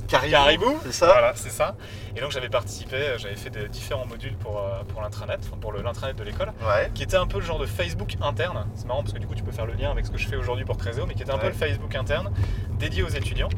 Caribou, 0.08 0.32
Caribou, 0.32 0.78
c'est 0.84 0.92
ça 0.92 1.06
Voilà, 1.06 1.32
c'est 1.34 1.50
ça. 1.50 1.74
Et 2.16 2.20
donc 2.20 2.30
j'avais 2.32 2.48
participé, 2.50 3.14
j'avais 3.18 3.36
fait 3.36 3.50
des 3.50 3.68
différents 3.68 4.04
modules 4.06 4.36
pour, 4.36 4.58
euh, 4.58 4.82
pour 4.88 5.00
l'intranet, 5.00 5.40
pour 5.60 5.72
l'intranet 5.72 6.16
de 6.16 6.22
l'école, 6.24 6.52
Ouais. 6.62 6.90
qui 6.94 7.02
était 7.02 7.16
un 7.16 7.26
peu 7.26 7.38
le 7.38 7.44
genre 7.44 7.58
de 7.58 7.66
Facebook 7.66 8.16
interne. 8.20 8.66
C'est 8.74 8.86
marrant 8.86 9.02
parce 9.02 9.14
que 9.14 9.18
du 9.18 9.26
coup 9.26 9.34
tu 9.34 9.42
peux 9.42 9.52
faire 9.52 9.66
le 9.66 9.72
lien 9.74 9.90
avec 9.90 10.04
ce 10.06 10.10
que 10.10 10.18
je 10.18 10.28
fais 10.28 10.36
aujourd'hui 10.36 10.64
pour 10.64 10.76
Créséo, 10.76 11.06
mais 11.06 11.14
qui 11.14 11.22
était 11.22 11.32
un 11.32 11.38
peu 11.38 11.46
le 11.46 11.52
Facebook 11.54 11.94
interne 11.94 12.30
dédié 12.78 13.02
aux 13.02 13.08
étudiants. 13.08 13.48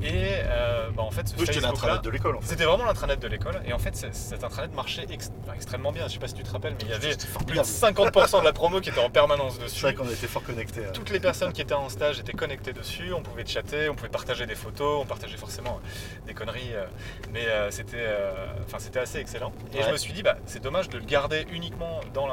Et 0.00 0.34
euh, 0.44 0.90
bah, 0.96 1.02
en 1.02 1.10
fait, 1.10 1.26
ce 1.28 1.34
Oui, 1.36 1.44
c'était 1.46 1.60
l'intranet 1.60 2.02
de 2.02 2.10
l'école 2.10 2.36
en 2.36 2.40
fait. 2.40 2.46
c'était 2.48 2.64
vraiment 2.64 2.84
l'intranet 2.84 3.18
de 3.18 3.26
l'école. 3.26 3.60
Et 3.66 3.72
en 3.72 3.78
fait, 3.78 3.96
c'est- 3.96 4.14
cet 4.14 4.44
intranet 4.44 4.72
marchait 4.74 5.06
enfin, 5.42 5.54
extrêmement 5.54 5.90
bien. 5.92 6.06
Je 6.06 6.12
sais 6.14 6.18
pas 6.20 6.28
si 6.28 6.34
tu 6.34 6.42
te 6.44 6.50
rappelles, 6.50 6.74
mais 6.74 6.84
il 6.84 6.90
y 6.90 6.92
avait 6.92 7.08
plus 7.08 7.16
de 7.16 7.22
formidable. 7.22 7.66
50% 7.66 8.40
de 8.40 8.44
la 8.44 8.52
promo 8.52 8.80
qui 8.80 8.90
était 8.90 9.00
en 9.00 9.10
permanence 9.10 9.54
C'est 9.56 9.64
dessus. 9.64 9.80
vrai 9.82 9.94
qu'on 9.94 10.08
était 10.08 10.26
fort 10.28 10.42
connectés. 10.44 10.84
hein. 10.86 10.90
Toutes 10.92 11.10
les 11.10 11.18
personnes 11.20 11.52
qui 11.52 11.60
étaient 11.62 11.74
en 11.74 11.88
stage 11.88 12.20
étaient 12.20 12.32
connectées 12.32 12.72
dessus, 12.72 13.12
on 13.12 13.22
pouvait 13.22 13.44
chatter, 13.44 13.88
on 13.88 13.94
pouvait 13.94 14.08
partager 14.08 14.46
des 14.46 14.54
photos, 14.54 15.00
on 15.02 15.06
partageait 15.06 15.36
forcément 15.36 15.80
des 16.26 16.34
conneries, 16.34 16.74
euh, 16.74 16.84
mais 17.32 17.46
euh, 17.46 17.70
c'était 17.72 17.96
euh, 17.98 18.32
enfin, 18.66 18.78
c'était 18.78 19.00
assez 19.00 19.18
excellent. 19.18 19.52
Et 19.74 19.82
je 19.82 19.90
me 19.90 19.96
suis 19.96 20.12
dit, 20.12 20.22
bah, 20.22 20.36
c'est 20.46 20.62
dommage 20.62 20.88
de 20.88 20.98
le 20.98 21.04
garder 21.04 21.44
uniquement 21.50 22.00
dans 22.14 22.26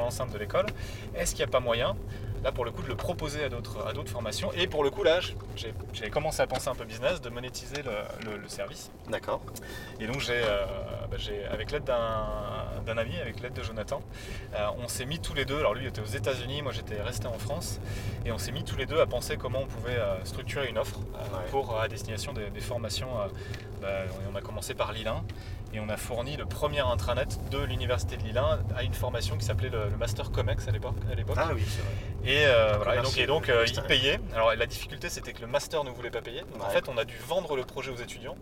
l'enceinte 0.00 0.32
de 0.32 0.38
l'école. 0.38 0.66
Est-ce 1.14 1.32
qu'il 1.34 1.44
n'y 1.44 1.48
a 1.50 1.52
pas 1.52 1.60
moyen, 1.60 1.94
là 2.44 2.52
pour 2.52 2.64
le 2.64 2.70
coup, 2.70 2.82
de 2.82 2.88
le 2.88 2.96
proposer 2.96 3.44
à 3.44 3.48
d'autres 3.48 3.86
à 3.86 3.92
d'autres 3.92 4.10
formations 4.10 4.50
Et 4.54 4.66
pour 4.66 4.82
le 4.84 4.90
coup, 4.90 5.02
là, 5.02 5.20
j'ai 5.20 5.72
j'ai 5.92 6.10
commencé 6.10 6.40
à 6.42 6.46
penser 6.46 6.68
un 6.68 6.74
peu 6.74 6.84
business, 6.84 7.20
de 7.20 7.28
monétiser 7.30 7.82
le, 7.82 7.92
le- 8.30 8.36
le 8.38 8.48
service. 8.48 8.90
D'accord. 9.08 9.40
Et 10.00 10.06
donc 10.06 10.20
j'ai, 10.20 10.42
euh, 10.42 10.64
bah, 11.10 11.16
j'ai- 11.18 11.44
avec 11.46 11.70
l'aide 11.70 11.84
d'un 11.84 12.26
d'un 12.86 12.98
ami, 12.98 13.16
avec 13.20 13.40
l'aide 13.40 13.52
de 13.52 13.62
Jonathan, 13.62 14.00
euh, 14.54 14.66
on 14.82 14.88
s'est 14.88 15.04
mis 15.06 15.20
tous 15.20 15.34
les 15.34 15.44
deux, 15.44 15.58
alors 15.58 15.74
lui 15.74 15.86
était 15.86 16.00
aux 16.00 16.04
États-Unis, 16.04 16.62
moi 16.62 16.72
j'étais 16.72 17.00
resté 17.00 17.26
en 17.28 17.38
France, 17.38 17.78
et 18.26 18.32
on 18.32 18.38
s'est 18.38 18.50
mis 18.50 18.64
tous 18.64 18.76
les 18.76 18.86
deux 18.86 19.00
à 19.00 19.06
penser 19.06 19.36
comment 19.36 19.60
on 19.60 19.66
pouvait 19.66 19.96
euh, 19.98 20.24
structurer 20.24 20.68
une 20.68 20.78
offre 20.78 20.98
Ouais. 20.98 21.48
pour 21.50 21.78
à 21.80 21.86
destination 21.88 22.32
des, 22.32 22.50
des 22.50 22.60
formations. 22.60 23.08
bah, 23.80 23.88
on 24.32 24.36
a 24.36 24.40
commencé 24.40 24.74
par 24.74 24.92
Lille 24.92 25.08
1 25.08 25.22
et 25.72 25.80
on 25.80 25.88
a 25.88 25.96
fourni 25.96 26.36
le 26.36 26.44
premier 26.44 26.80
intranet 26.80 27.38
de 27.50 27.58
l'université 27.58 28.16
de 28.16 28.22
Lille 28.22 28.38
1 28.38 28.60
à 28.76 28.82
une 28.82 28.94
formation 28.94 29.36
qui 29.36 29.44
s'appelait 29.44 29.70
le, 29.70 29.88
le 29.88 29.96
Master 29.96 30.30
Comex 30.30 30.68
à 30.68 30.70
l'époque. 30.70 30.94
Ah 31.36 31.50
oui, 31.54 31.62
c'est 31.66 31.80
vrai. 31.82 31.92
Et, 32.24 32.46
euh, 32.46 32.74
voilà, 32.76 32.94
et 32.94 32.96
donc, 32.96 33.04
Commercial, 33.04 33.24
et 33.24 33.26
donc, 33.26 33.48
euh, 33.48 33.66
ils 33.66 33.82
payaient. 33.82 34.20
Alors 34.34 34.54
la 34.54 34.66
difficulté 34.66 35.08
c'était 35.08 35.32
que 35.32 35.40
le 35.40 35.46
master 35.46 35.84
ne 35.84 35.90
voulait 35.90 36.10
pas 36.10 36.20
payer. 36.22 36.40
Donc 36.52 36.62
en 36.62 36.68
fait 36.70 36.88
on 36.88 36.98
a 36.98 37.04
dû 37.04 37.16
vendre 37.26 37.56
le 37.56 37.64
projet 37.64 37.90
aux 37.90 37.96
étudiants. 37.96 38.36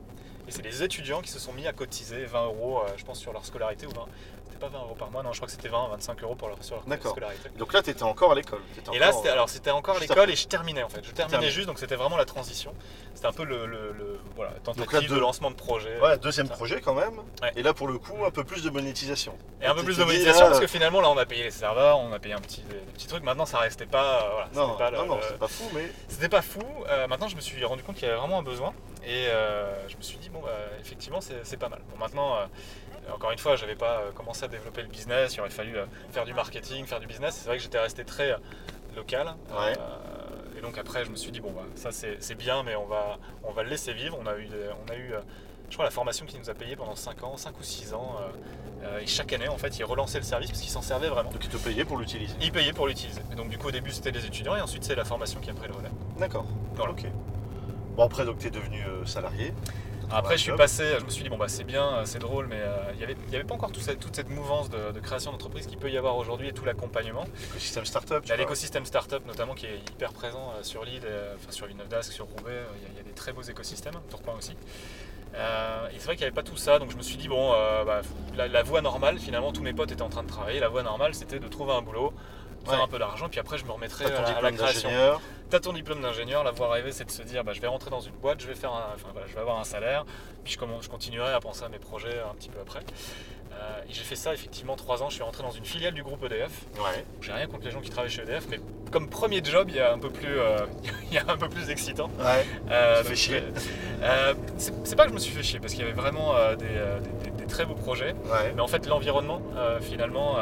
Et 0.49 0.53
c'est 0.53 0.63
les 0.63 0.83
étudiants 0.83 1.21
qui 1.21 1.31
se 1.31 1.39
sont 1.39 1.53
mis 1.53 1.69
à 1.69 1.73
cotiser 1.73 2.25
20 2.25 2.47
euros, 2.47 2.81
euh, 2.81 2.89
je 2.97 3.05
pense, 3.05 3.21
sur 3.21 3.33
leur 3.33 3.45
scolarité. 3.45 3.87
Ou 3.87 3.91
20, 3.91 4.07
c'était 4.40 4.40
pas 4.61 4.69
20 4.69 4.79
euros 4.79 4.95
par 4.95 5.11
mois, 5.11 5.23
non, 5.23 5.33
je 5.33 5.39
crois 5.39 5.47
que 5.47 5.53
c'était 5.53 5.69
20, 5.69 5.89
25 5.89 6.23
euros 6.23 6.35
pour 6.37 6.49
leur, 6.49 6.63
sur 6.63 6.77
leur 6.77 6.85
D'accord. 6.85 7.13
scolarité. 7.13 7.49
Donc 7.59 7.73
là, 7.73 7.83
tu 7.83 7.91
étais 7.91 8.03
encore 8.03 8.33
à 8.33 8.35
l'école. 8.35 8.61
T'étais 8.75 8.95
Et 8.95 8.99
là, 8.99 9.09
encore, 9.09 9.19
c'était, 9.19 9.29
euh, 9.31 9.33
alors 9.33 9.49
c'était 9.49 9.71
encore 9.71 9.95
juste 9.97 10.09
l'école 10.11 10.23
après. 10.25 10.33
et 10.33 10.37
je 10.37 10.47
terminais 10.47 10.83
en 10.83 10.89
fait. 10.89 11.05
Je 11.05 11.11
terminais 11.11 11.31
Terminé. 11.31 11.51
juste, 11.51 11.67
donc 11.67 11.79
c'était 11.79 11.97
vraiment 11.97 12.17
la 12.17 12.25
transition. 12.27 12.73
C'était 13.15 13.27
un 13.27 13.33
peu 13.33 13.45
le, 13.45 13.67
le- 13.67 13.93
le- 13.93 14.21
voilà, 14.37 14.53
tentative 14.63 14.93
là, 14.93 15.01
deux- 15.01 15.15
de 15.17 15.21
lancement 15.21 15.51
de 15.51 15.57
projet. 15.57 15.99
Ouais, 16.01 16.17
deuxième 16.19 16.47
Ça. 16.47 16.55
projet 16.55 16.81
quand 16.81 16.95
même. 16.95 17.19
Ouais. 17.43 17.53
Et 17.57 17.63
là, 17.63 17.75
pour 17.75 17.89
le 17.89 17.99
coup, 17.99 18.25
un 18.25 18.31
peu 18.31 18.45
plus 18.45 18.63
de 18.63 18.71
monétisation. 18.71 19.35
Et 19.63 19.67
un 19.67 19.75
peu 19.75 19.83
plus 19.83 19.97
de 19.99 20.05
monétisation 20.05 20.47
parce 20.47 20.61
que 20.61 20.67
finalement 20.67 21.01
là 21.03 21.11
on 21.11 21.19
a 21.19 21.27
payé 21.27 21.43
les 21.43 21.51
serveurs, 21.51 21.99
on 21.99 22.13
a 22.13 22.19
payé 22.19 22.35
un 22.35 22.41
petit, 22.41 22.63
des 22.63 22.77
petits 22.95 23.07
trucs. 23.07 23.23
Maintenant 23.25 23.45
ça 23.47 23.59
restait 23.59 23.85
pas, 23.87 24.23
euh, 24.23 24.31
voilà, 24.33 24.49
Non, 24.55 24.67
c'était 24.73 24.79
pas 24.85 24.91
le- 24.91 24.97
non, 24.99 25.07
non, 25.07 25.17
le- 25.17 25.23
c'est 25.29 25.39
pas 25.39 25.49
fou, 25.49 25.65
mais 25.75 25.91
C'était 26.09 26.29
pas 26.31 26.43
fou. 26.43 26.61
Euh, 26.89 27.07
maintenant, 27.09 27.29
je 27.29 27.37
me 27.37 27.41
suis 27.41 27.63
rendu 27.65 27.83
compte 27.83 27.97
qu'il 27.97 28.07
y 28.07 28.11
avait 28.11 28.19
vraiment 28.19 28.39
un 28.39 28.43
besoin. 28.43 28.73
Et 29.05 29.27
euh, 29.29 29.89
je 29.89 29.97
me 29.97 30.03
suis 30.03 30.19
dit, 30.19 30.29
bon, 30.29 30.41
bah, 30.41 30.51
effectivement, 30.81 31.21
c'est 31.23 31.41
c'est 31.45 31.57
pas 31.57 31.69
mal. 31.71 31.81
Bon, 31.91 31.97
maintenant, 31.99 32.37
euh, 32.37 32.45
encore 33.13 33.31
une 33.33 33.39
fois, 33.39 33.57
j'avais 33.57 33.75
pas 33.75 34.01
euh, 34.01 34.13
commencé 34.13 34.45
à 34.45 34.49
développer 34.49 34.83
le 34.83 34.89
business. 34.89 35.35
Il 35.35 35.41
aurait 35.41 35.51
fallu 35.51 35.77
euh, 35.77 35.87
faire 36.13 36.25
du 36.25 36.35
marketing, 36.35 36.87
faire 36.87 37.01
du 37.01 37.07
business. 37.07 37.37
C'est 37.37 37.47
vrai 37.47 37.57
que 37.57 37.63
j'étais 37.63 37.79
resté 37.79 38.05
très 38.05 38.33
euh, 38.33 38.37
local. 38.97 39.35
Ouais. 39.51 39.77
Euh, 39.79 40.59
et 40.59 40.61
donc, 40.61 40.77
après, 40.79 41.05
je 41.05 41.11
me 41.11 41.17
suis 41.17 41.31
dit, 41.33 41.41
bon, 41.41 41.53
bah, 41.53 41.63
ça, 41.75 41.91
c'est 41.93 42.35
bien, 42.35 42.63
mais 42.63 42.77
on 42.77 42.87
va, 42.87 43.19
on 43.45 43.53
va 43.53 43.63
le 43.63 43.71
laisser 43.71 43.93
vivre. 43.93 44.19
On 44.21 44.27
a 44.27 44.37
eu, 44.37 44.49
on 44.87 44.91
a 44.93 44.97
eu 44.97 45.13
euh, 45.15 45.21
je 45.71 45.75
crois, 45.77 45.85
la 45.85 45.91
formation 45.91 46.27
qui 46.27 46.39
nous 46.39 46.51
a 46.51 46.55
payé 46.55 46.77
pendant 46.77 46.97
5 46.97 47.23
ans, 47.23 47.37
5 47.37 47.59
ou 47.59 47.63
6 47.63 47.95
ans. 47.95 48.17
euh, 48.21 48.87
euh, 48.87 48.99
et 49.01 49.07
chaque 49.07 49.33
année, 49.33 49.49
en 49.49 49.57
fait, 49.59 49.79
il 49.79 49.85
relançait 49.85 50.19
le 50.19 50.25
service 50.25 50.51
parce 50.51 50.61
qu'il 50.61 50.71
s'en 50.71 50.83
servait 50.83 51.09
vraiment. 51.09 51.31
donc 51.31 51.45
ils 51.45 51.51
te 51.51 51.57
payaient 51.59 51.85
pour 51.85 51.97
l'utiliser. 51.99 52.35
Il 52.41 52.51
payait 52.51 52.73
pour 52.73 52.87
l'utiliser. 52.87 53.21
Et 53.31 53.35
donc, 53.37 53.49
du 53.49 53.57
coup, 53.59 53.69
au 53.69 53.71
début, 53.71 53.91
c'était 53.91 54.11
les 54.11 54.27
étudiants. 54.27 54.57
Et 54.57 54.61
ensuite, 54.61 54.85
c'est 54.85 54.95
la 54.95 55.05
formation 55.05 55.39
qui 55.41 55.51
a 55.51 55.55
pris 55.55 55.69
le 55.69 55.75
relais. 55.75 55.91
D'accord. 56.19 56.45
Voilà. 56.75 56.93
Ok. 56.93 57.05
Bon, 57.97 58.05
après, 58.05 58.25
donc 58.25 58.39
tu 58.39 58.49
es 58.49 58.51
devenu 58.51 58.83
euh, 58.83 59.05
salarié. 59.07 59.53
Après, 60.13 60.37
je 60.37 60.43
suis 60.43 60.53
passé, 60.57 60.97
je 60.99 61.05
me 61.05 61.11
suis 61.11 61.23
dit, 61.23 61.29
bon, 61.29 61.37
bah, 61.37 61.49
c'est 61.49 61.65
bien, 61.65 61.85
euh, 61.99 62.03
c'est 62.05 62.19
drôle, 62.19 62.47
mais 62.49 62.59
euh, 62.61 62.77
il 62.93 62.99
n'y 62.99 63.05
avait, 63.05 63.17
y 63.31 63.35
avait 63.37 63.45
pas 63.45 63.55
encore 63.55 63.71
tout 63.71 63.81
ça- 63.81 63.95
toute 63.95 64.17
cette 64.17 64.29
mouvance 64.29 64.69
de, 64.69 64.91
de 64.93 65.01
création 65.01 65.31
d'entreprise 65.31 65.67
qu'il 65.67 65.79
peut 65.79 65.91
y 65.91 65.97
avoir 65.97 66.17
aujourd'hui 66.17 66.49
et 66.49 66.53
tout 66.53 66.65
l'accompagnement. 66.65 67.25
Écosystème 67.51 67.85
startup. 67.85 68.19
Il 68.23 68.25
y 68.25 68.27
tu 68.27 68.33
a 68.33 68.37
vois. 68.37 68.45
l'écosystème 68.45 68.85
startup, 68.85 69.25
notamment, 69.27 69.55
qui 69.55 69.67
est 69.67 69.77
hyper 69.91 70.13
présent 70.13 70.53
euh, 70.57 70.63
sur 70.63 70.85
l'île, 70.85 71.03
euh, 71.05 71.35
enfin 71.37 71.53
sur 71.53 71.67
Villeneuve 71.67 71.89
d'Ascq, 71.89 72.13
sur 72.13 72.27
Roubaix. 72.27 72.51
euh, 72.51 72.65
Il 72.79 72.83
y, 72.83 72.87
a- 72.87 72.89
il 72.93 72.97
y 72.97 73.01
a 73.01 73.03
des 73.05 73.13
très 73.13 73.33
beaux 73.33 73.43
écosystèmes, 73.43 73.95
Tourcoing 74.11 74.35
aussi. 74.37 74.57
Euh, 75.37 75.87
et 75.91 75.99
c'est 75.99 76.07
vrai 76.07 76.17
qu'il 76.17 76.25
n'y 76.25 76.29
avait 76.29 76.35
pas 76.35 76.43
tout 76.43 76.57
ça, 76.57 76.81
donc 76.81 76.91
je 76.91 76.97
me 76.97 77.03
suis 77.03 77.17
dit, 77.17 77.29
bon, 77.29 77.53
euh, 77.55 77.85
bah, 77.85 78.01
la, 78.37 78.49
la 78.49 78.63
voie 78.65 78.81
normale, 78.83 79.19
finalement, 79.21 79.53
tous 79.53 79.63
mes 79.63 79.73
potes 79.73 79.93
étaient 79.93 80.03
en 80.03 80.09
train 80.09 80.25
de 80.25 80.29
travailler. 80.29 80.59
La 80.59 80.69
voie 80.69 80.83
normale, 80.83 81.15
c'était 81.15 81.39
de 81.39 81.47
trouver 81.47 81.73
un 81.73 81.83
boulot, 81.83 82.13
faire 82.65 82.79
Ouais. 82.79 82.85
un 82.85 82.89
peu 82.89 82.99
d'argent, 82.99 83.29
puis 83.29 83.39
après, 83.39 83.57
je 83.57 83.65
me 83.65 83.71
remettrai 83.71 84.07
T'as 84.07 84.11
ton 84.11 84.23
à, 84.25 84.33
la- 84.33 84.39
à 84.39 84.43
la 84.43 84.51
diplôme 84.51 84.57
création. 84.69 84.91
D'ingénieur. 85.51 85.61
T'as 85.61 85.61
ton 85.61 85.73
diplôme 85.73 86.01
d'ingénieur, 86.01 86.45
la 86.45 86.51
voie 86.53 86.71
rêvée 86.71 86.93
c'est 86.93 87.05
de 87.05 87.11
se 87.11 87.23
dire 87.23 87.45
bah, 87.45 87.53
je 87.53 87.61
vais 87.61 87.67
rentrer 87.69 87.91
dans 87.91 88.01
une 88.01 88.15
boîte, 88.15 88.41
je 88.41 88.47
vais 88.47 88.55
faire 88.55 88.73
un, 88.73 88.93
enfin, 88.95 89.09
voilà, 89.13 89.27
je 89.27 89.35
vais 89.35 89.41
avoir 89.41 89.59
un 89.59 89.65
salaire, 89.65 90.05
puis 90.45 90.53
je, 90.53 90.89
continuerai 90.89 91.33
à 91.33 91.41
penser 91.41 91.65
à 91.65 91.69
mes 91.69 91.79
projets 91.79 92.19
un 92.21 92.35
petit 92.35 92.49
peu 92.49 92.61
après. 92.61 92.81
Euh, 93.53 93.81
j'ai 93.91 94.05
fait 94.05 94.17
ça 94.17 94.33
effectivement 94.33 94.77
trois 94.77 95.03
ans, 95.03 95.11
je 95.11 95.15
suis 95.17 95.23
rentré 95.25 95.43
dans 95.43 95.51
une 95.51 95.65
filiale 95.65 95.93
du 95.93 96.03
groupe 96.03 96.25
EDF. 96.25 96.51
Ouais. 96.77 97.05
J'ai 97.21 97.33
rien 97.33 97.47
contre 97.47 97.65
les 97.65 97.71
gens 97.73 97.81
qui 97.81 97.91
travaillent 97.91 98.11
chez 98.11 98.23
EDF, 98.23 98.47
mais 98.49 98.59
comme 98.93 99.11
premier 99.11 99.43
job, 99.45 99.67
il 99.69 99.75
y 99.77 99.81
a 99.81 99.93
un 99.93 99.99
peu 99.99 100.09
plus, 100.09 100.39
euh, 100.39 100.65
il 101.11 101.15
y 101.15 101.19
a 101.19 101.25
un 101.29 101.37
peu 101.37 101.49
plus 101.49 101.69
excitant. 101.69 102.11
Ouais. 102.21 102.47
Euh, 102.71 103.03
fait 103.05 103.17
chier. 103.17 103.43
euh, 104.03 104.35
c'est 104.57 104.97
pas 104.97 105.03
que 105.05 105.11
je 105.11 105.15
me 105.15 105.19
suis 105.19 105.33
fait 105.35 105.43
chier, 105.43 105.59
parce 105.61 105.75
qu'il 105.75 105.83
y 105.83 105.85
avait 105.85 105.93
vraiment 106.01 106.33
des, 106.55 106.65
des- 106.65 107.31
des- 107.31 107.37
des 107.43 107.47
très 107.47 107.67
beaux 107.67 107.75
projets. 107.75 108.13
Ouais. 108.25 108.53
Mais 108.55 108.63
en 108.63 108.69
fait, 108.69 108.87
l'environnement, 108.87 109.43
finalement, 109.81 110.37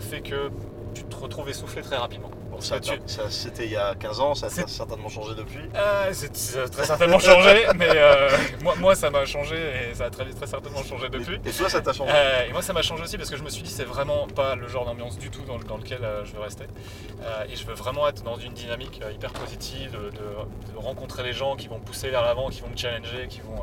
fait 0.00 0.20
que 0.22 0.50
tu 0.94 1.04
te 1.04 1.16
retrouves 1.16 1.48
essoufflé 1.50 1.82
très 1.82 1.96
rapidement. 1.96 2.30
Ça, 2.62 2.76
ça, 3.06 3.22
c'était 3.30 3.64
il 3.66 3.72
y 3.72 3.76
a 3.76 3.94
15 3.94 4.20
ans, 4.20 4.34
ça 4.34 4.46
a 4.46 4.50
certainement 4.50 5.08
changé 5.08 5.34
depuis. 5.34 5.60
Euh, 5.74 6.10
c'est 6.12 6.32
très 6.70 6.84
certainement 6.84 7.18
changé, 7.18 7.66
mais 7.76 7.88
euh, 7.90 8.28
moi, 8.62 8.74
moi 8.78 8.94
ça 8.94 9.10
m'a 9.10 9.24
changé 9.24 9.56
et 9.90 9.94
ça 9.94 10.04
a 10.06 10.10
très, 10.10 10.24
très 10.30 10.46
certainement 10.46 10.82
changé 10.82 11.08
depuis. 11.08 11.38
Et 11.44 11.50
toi, 11.52 11.68
ça 11.68 11.80
t'a 11.80 11.92
changé 11.92 12.12
Euh, 12.14 12.46
et 12.48 12.52
moi 12.52 12.62
ça 12.62 12.72
m'a 12.72 12.82
changé 12.82 13.02
aussi 13.02 13.16
parce 13.18 13.30
que 13.30 13.36
je 13.36 13.42
me 13.42 13.50
suis 13.50 13.62
dit 13.62 13.70
c'est 13.70 13.84
vraiment 13.84 14.26
pas 14.28 14.54
le 14.54 14.68
genre 14.68 14.84
d'ambiance 14.84 15.18
du 15.18 15.30
tout 15.30 15.42
dans, 15.42 15.58
le- 15.58 15.64
dans 15.64 15.76
lequel 15.76 16.04
euh, 16.04 16.24
je 16.24 16.32
veux 16.32 16.40
rester. 16.40 16.64
Et 17.50 17.56
je 17.56 17.64
veux 17.66 17.74
vraiment 17.74 18.08
être 18.08 18.22
dans 18.22 18.36
une 18.36 18.52
dynamique 18.52 19.00
hyper 19.14 19.32
positive, 19.32 19.92
de, 19.92 20.10
de- 20.10 20.72
de 20.72 20.78
rencontrer 20.78 21.22
les 21.22 21.32
gens 21.32 21.56
qui 21.56 21.68
vont 21.68 21.78
me 21.78 21.84
pousser 21.84 22.10
vers 22.10 22.22
l'avant, 22.22 22.48
qui 22.50 22.60
vont 22.60 22.68
me 22.68 22.76
challenger, 22.76 23.26
qui 23.28 23.40
vont, 23.40 23.62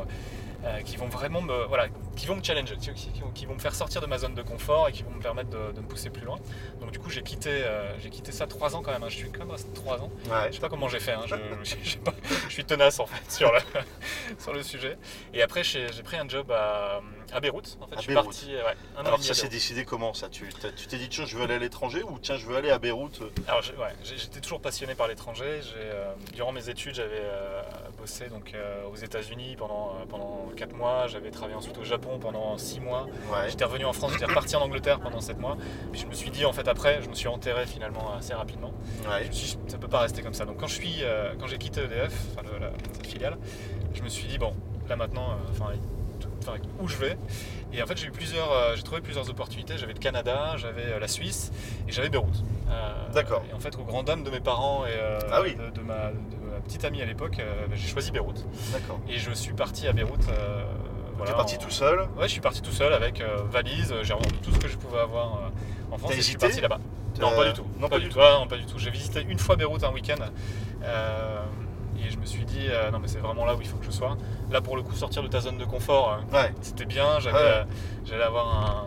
euh, 0.66 0.82
qui 0.82 0.98
vont 0.98 1.08
vraiment 1.08 1.42
me, 1.42 1.66
voilà, 1.66 1.88
qui 2.16 2.26
vont 2.28 2.36
me 2.36 2.44
challenger, 2.44 2.76
qui, 2.78 2.92
qui 2.94 3.22
vont- 3.22 3.32
qui 3.32 3.46
vont 3.46 3.54
me 3.56 3.60
faire 3.60 3.74
sortir 3.76 4.02
de 4.02 4.06
ma 4.08 4.18
zone 4.18 4.34
de 4.36 4.42
confort 4.42 4.90
et 4.90 4.92
qui 4.92 5.04
vont 5.04 5.12
me 5.12 5.22
permettre 5.22 5.50
de, 5.50 5.72
de 5.72 5.80
me 5.82 5.88
pousser 5.88 6.10
plus 6.10 6.26
loin. 6.26 6.38
Donc 6.82 6.92
du 6.92 7.00
coup 7.00 7.10
j'ai 7.10 7.24
quitté, 7.24 7.50
euh, 7.64 7.98
j'ai 8.00 8.10
quitté 8.10 8.32
ça 8.32 8.46
trois 8.48 8.76
ans 8.76 8.82
quand 8.82 8.92
même, 8.92 9.04
hein. 9.04 9.10
je 9.10 9.16
suis 9.16 9.32
quand 9.32 9.40
même 9.40 9.52
resté 9.52 9.72
trois 9.74 9.98
ans. 10.02 10.12
Ouais. 10.30 10.48
Je 10.50 10.56
sais 10.56 10.60
pas 10.60 10.70
comment 10.70 10.90
j'ai 10.90 11.00
fait, 11.00 11.14
hein. 11.14 11.24
je, 11.28 11.36
je- 11.64 11.76
je 11.90 11.98
pas. 11.98 12.14
je 12.48 12.54
suis 12.54 12.66
tenace 12.66 13.00
en 13.00 13.06
fait 13.06 13.32
sur 13.32 13.52
le, 13.54 13.60
sur 14.40 14.54
le 14.54 14.62
sujet. 14.64 14.98
Et 15.34 15.42
après 15.42 15.64
j'ai 15.64 15.92
j'ai 15.94 16.04
pris 16.04 16.18
un 16.18 16.28
job 16.28 16.52
à, 16.52 17.00
à 17.34 17.40
Beyrouth. 17.40 17.78
En 17.82 17.88
fait, 17.88 17.94
À 17.94 17.98
je 17.98 18.02
suis 18.04 18.14
Beyrouth. 18.14 18.26
parti. 18.28 18.54
euh, 18.56 18.64
Ouais, 18.64 18.76
un 18.98 19.02
an 19.02 19.04
et 19.04 19.08
Alors 19.08 19.18
demi 19.18 19.26
ça 19.26 19.32
à 19.32 19.34
s'est 19.36 19.42
Beyrouth. 19.44 19.52
décidé 19.54 19.86
comment 19.86 20.14
ça? 20.14 20.30
Tu 20.30 20.50
t'as- 20.62 20.72
tu 20.72 20.88
t'es 20.88 20.98
dit 20.98 21.10
tiens 21.10 21.26
je 21.26 21.38
veux 21.38 21.44
aller 21.44 21.56
à 21.56 21.60
l'étranger 21.60 22.04
ou 22.04 22.18
tiens 22.20 22.38
je 22.38 22.46
veux 22.46 22.56
aller 22.56 22.70
à 22.72 22.80
Beyrouth 22.80 23.22
Alors 23.48 23.62
j'ai- 23.62 23.74
ouais, 23.74 23.94
j'ai- 24.04 24.18
j'étais 24.18 24.40
toujours 24.42 24.62
passionné 24.62 24.96
par 24.96 25.08
l'étranger. 25.08 25.60
J'ai, 25.62 25.72
euh, 25.78 26.14
durant 26.34 26.52
mes 26.52 26.70
études, 26.70 26.96
j'avais 26.96 27.10
euh, 27.22 27.62
bossé 27.98 28.28
donc 28.30 28.54
euh, 28.54 28.84
aux 28.92 28.96
États-Unis 28.96 29.56
pendant 29.58 29.96
euh, 30.02 30.06
pendant 30.08 30.48
quatre 30.56 30.74
mois. 30.76 31.08
J'avais 31.08 31.32
travaillé 31.32 31.56
ensuite 31.56 31.78
au 31.78 31.84
Japon 31.84 32.20
pendant 32.20 32.58
six 32.58 32.80
mois. 32.80 33.06
Ouais. 33.32 33.50
J'étais 33.50 33.66
revenu 33.66 33.86
en 33.86 33.94
France, 33.94 34.14
j'étais 34.14 34.26
reparti 34.26 34.56
en 34.56 34.62
Angleterre 34.62 35.00
pendant 35.00 35.22
sept 35.22 35.38
mois. 35.40 35.58
Puis 35.92 36.02
je 36.02 36.08
me 36.08 36.14
suis 36.14 36.30
dit 36.32 36.46
en 36.46 36.54
fait 36.54 36.68
après, 36.68 37.02
je 37.02 37.10
me 37.10 37.14
suis 37.16 37.28
enterré 37.28 37.66
finalement 37.66 38.14
assez 38.16 38.34
rapidement. 38.34 38.72
Je 39.04 39.10
Ouais. 39.10 39.28
me 39.28 39.32
suis 39.32 39.56
dit, 39.56 39.60
ça 39.68 39.78
peut 39.78 39.88
pas 39.88 40.00
rester 40.00 40.22
comme 40.22 40.34
ça. 40.34 40.46
Donc 40.46 40.58
quand 40.60 40.68
je 40.68 40.76
suis, 40.76 41.04
euh, 41.04 41.34
quand 41.40 41.48
j'ai 41.48 41.58
quitté 41.58 41.82
EDF, 41.82 42.14
enfin 42.34 42.48
le- 42.52 42.60
la, 42.60 42.72
cette 42.94 43.08
filiale, 43.08 43.38
je 43.94 44.02
me 44.02 44.10
suis 44.10 44.28
dit 44.28 44.38
bon, 44.38 44.54
là 44.88 44.96
maintenant, 44.96 45.32
euh, 45.32 45.36
enfin, 45.52 45.72
enfin, 46.42 46.54
où 46.80 46.88
je 46.88 46.98
vais. 46.98 47.18
Et 47.72 47.84
en 47.84 47.86
fait, 47.86 47.98
j'ai 47.98 48.08
eu 48.08 48.12
plusieurs, 48.12 48.52
euh, 48.52 48.76
j'ai 48.76 48.84
trouvé 48.84 49.02
plusieurs 49.02 49.30
opportunités. 49.30 49.78
J'avais 49.78 49.94
le 49.94 50.00
Canada, 50.00 50.56
j'avais 50.58 50.86
euh, 50.94 51.00
la 51.00 51.08
Suisse 51.08 51.52
et 51.88 51.92
j'avais 51.92 52.10
Beyrouth. 52.10 52.44
Euh, 52.70 52.94
D'accord. 53.14 53.44
Et 53.50 53.54
en 53.54 53.60
fait, 53.60 53.76
au 53.78 53.84
grand 53.84 54.04
dame 54.04 54.24
de 54.24 54.30
mes 54.32 54.40
parents 54.40 54.86
et 54.86 54.90
Ah 55.32 55.42
oui. 55.42 55.56
de, 55.56 55.70
de 55.70 55.82
ma, 55.86 56.08
de 56.12 56.52
ma 56.52 56.60
petite 56.64 56.84
amie 56.86 57.02
à 57.02 57.06
l'époque, 57.06 57.38
bah, 57.38 57.76
j'ai 57.76 57.88
choisi 57.88 58.12
Beyrouth. 58.12 58.44
D'accord. 58.74 59.00
Et 59.08 59.18
je 59.20 59.32
suis 59.32 59.54
parti 59.54 59.88
à 59.88 59.94
Beyrouth. 59.94 60.26
voilà, 61.18 61.32
T'es 61.32 61.38
parti 61.38 61.56
en- 61.56 61.60
tout 61.60 61.70
seul 61.70 62.00
Ouais, 62.18 62.24
je 62.24 62.32
suis 62.32 62.42
parti 62.42 62.62
tout 62.62 62.72
seul 62.72 62.92
avec 62.94 63.22
valise. 63.52 63.94
J'ai 64.04 64.14
revendu 64.14 64.38
tout 64.40 64.52
ce 64.52 64.60
que 64.60 64.68
je 64.68 64.78
pouvais 64.78 65.00
avoir 65.00 65.52
en 65.92 65.98
France 65.98 66.12
T'as 66.12 66.18
et 66.18 66.22
je 66.22 66.24
suis 66.24 66.38
parti 66.38 66.62
là-bas. 66.62 66.80
Non, 67.20 67.32
pas 67.36 67.46
du 67.46 67.54
tout. 67.54 67.66
Non, 67.80 67.90
pas, 67.90 68.00
du 68.00 68.08
tout. 68.10 68.18
Ouais, 68.20 68.32
non, 68.34 68.48
pas 68.48 68.58
du 68.58 68.66
tout. 68.66 68.80
J'ai 68.80 68.90
visité 68.92 69.22
une 69.28 69.40
fois 69.40 69.56
Beyrouth 69.58 69.84
un 69.84 69.92
week-end. 69.92 70.16
et 72.02 72.10
je 72.10 72.18
me 72.18 72.26
suis 72.26 72.46
dit, 72.46 72.68
non, 72.92 73.00
mais 73.00 73.08
c'est 73.08 73.20
vraiment 73.20 73.46
là 73.46 73.56
où 73.56 73.62
il 73.62 73.68
faut 73.68 73.78
que 73.78 73.86
je 73.86 73.92
sois. 73.92 74.18
Là, 74.52 74.62
pour 74.62 74.76
le 74.76 74.82
coup, 74.84 74.94
sortir 74.96 75.22
de 75.24 75.28
ta 75.28 75.40
zone 75.42 75.58
de 75.58 75.66
confort, 75.66 76.20
Ouais. 76.32 76.54
c'était 76.62 76.86
bien. 76.86 77.20
J'avais, 77.20 77.38
Ouais. 77.38 77.44
euh, 77.44 77.64
j'allais 78.06 78.24
avoir 78.24 78.48
un. 78.48 78.86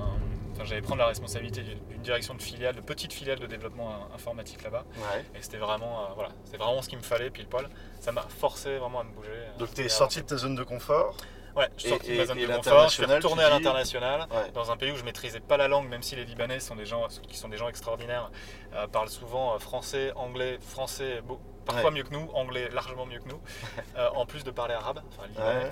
Enfin, 0.54 0.64
j'allais 0.64 0.82
prendre 0.82 0.98
la 0.98 1.06
responsabilité 1.06 1.62
d'une 1.62 2.02
direction 2.02 2.34
de 2.34 2.42
filiale, 2.42 2.74
de 2.74 2.80
petite 2.82 3.12
filiale 3.12 3.38
de 3.38 3.46
développement 3.46 4.06
informatique 4.14 4.62
là-bas. 4.62 4.84
Ouais. 4.98 5.24
Et 5.34 5.40
c'était 5.40 5.56
vraiment, 5.56 6.00
euh, 6.00 6.04
voilà, 6.14 6.30
c'était 6.44 6.58
vraiment 6.58 6.82
ce 6.82 6.88
qu'il 6.90 6.98
me 6.98 7.02
fallait, 7.02 7.30
pile 7.30 7.46
poil. 7.46 7.68
Ça 8.00 8.12
m'a 8.12 8.22
forcé 8.22 8.76
vraiment 8.76 9.00
à 9.00 9.04
me 9.04 9.10
bouger. 9.12 9.30
Donc 9.58 9.72
t'es 9.72 9.82
et 9.82 9.86
à 9.86 9.88
sorti 9.88 10.20
de 10.20 10.26
ta 10.26 10.36
zone 10.36 10.54
de 10.54 10.62
confort 10.62 11.16
Ouais, 11.56 11.68
je 11.76 11.88
sorti 11.88 12.10
de 12.12 12.16
ma 12.16 12.26
zone 12.26 12.38
de 12.38 12.46
confort, 12.46 12.88
je 12.88 12.94
suis 12.94 13.04
retourné 13.04 13.42
à 13.44 13.50
l'international, 13.50 14.20
Ouais. 14.30 14.50
dans 14.54 14.70
un 14.70 14.76
pays 14.76 14.90
où 14.90 14.96
je 14.96 15.04
maîtrisais 15.04 15.40
pas 15.40 15.56
la 15.58 15.68
langue, 15.68 15.88
même 15.88 16.02
si 16.02 16.16
les 16.16 16.24
Libanais 16.24 16.60
sont 16.60 16.76
des 16.76 16.86
gens 16.86 17.06
qui 17.28 17.36
sont 17.36 17.48
des 17.48 17.58
gens 17.58 17.68
extraordinaires, 17.68 18.30
euh, 18.74 18.86
parlent 18.86 19.10
souvent 19.10 19.54
euh, 19.54 19.58
français, 19.58 20.12
anglais, 20.16 20.58
français, 20.60 21.20
beau- 21.22 21.40
parfois 21.66 21.90
Ouais. 21.90 21.96
mieux 21.98 22.02
que 22.04 22.12
nous, 22.14 22.28
anglais 22.32 22.68
largement 22.70 23.04
mieux 23.06 23.18
que 23.18 23.28
nous, 23.28 23.40
euh, 23.96 24.08
en 24.14 24.24
plus 24.24 24.44
de 24.44 24.50
parler 24.50 24.74
arabe, 24.74 25.02
enfin 25.08 25.26
libanais. 25.28 25.64
Ouais. 25.64 25.70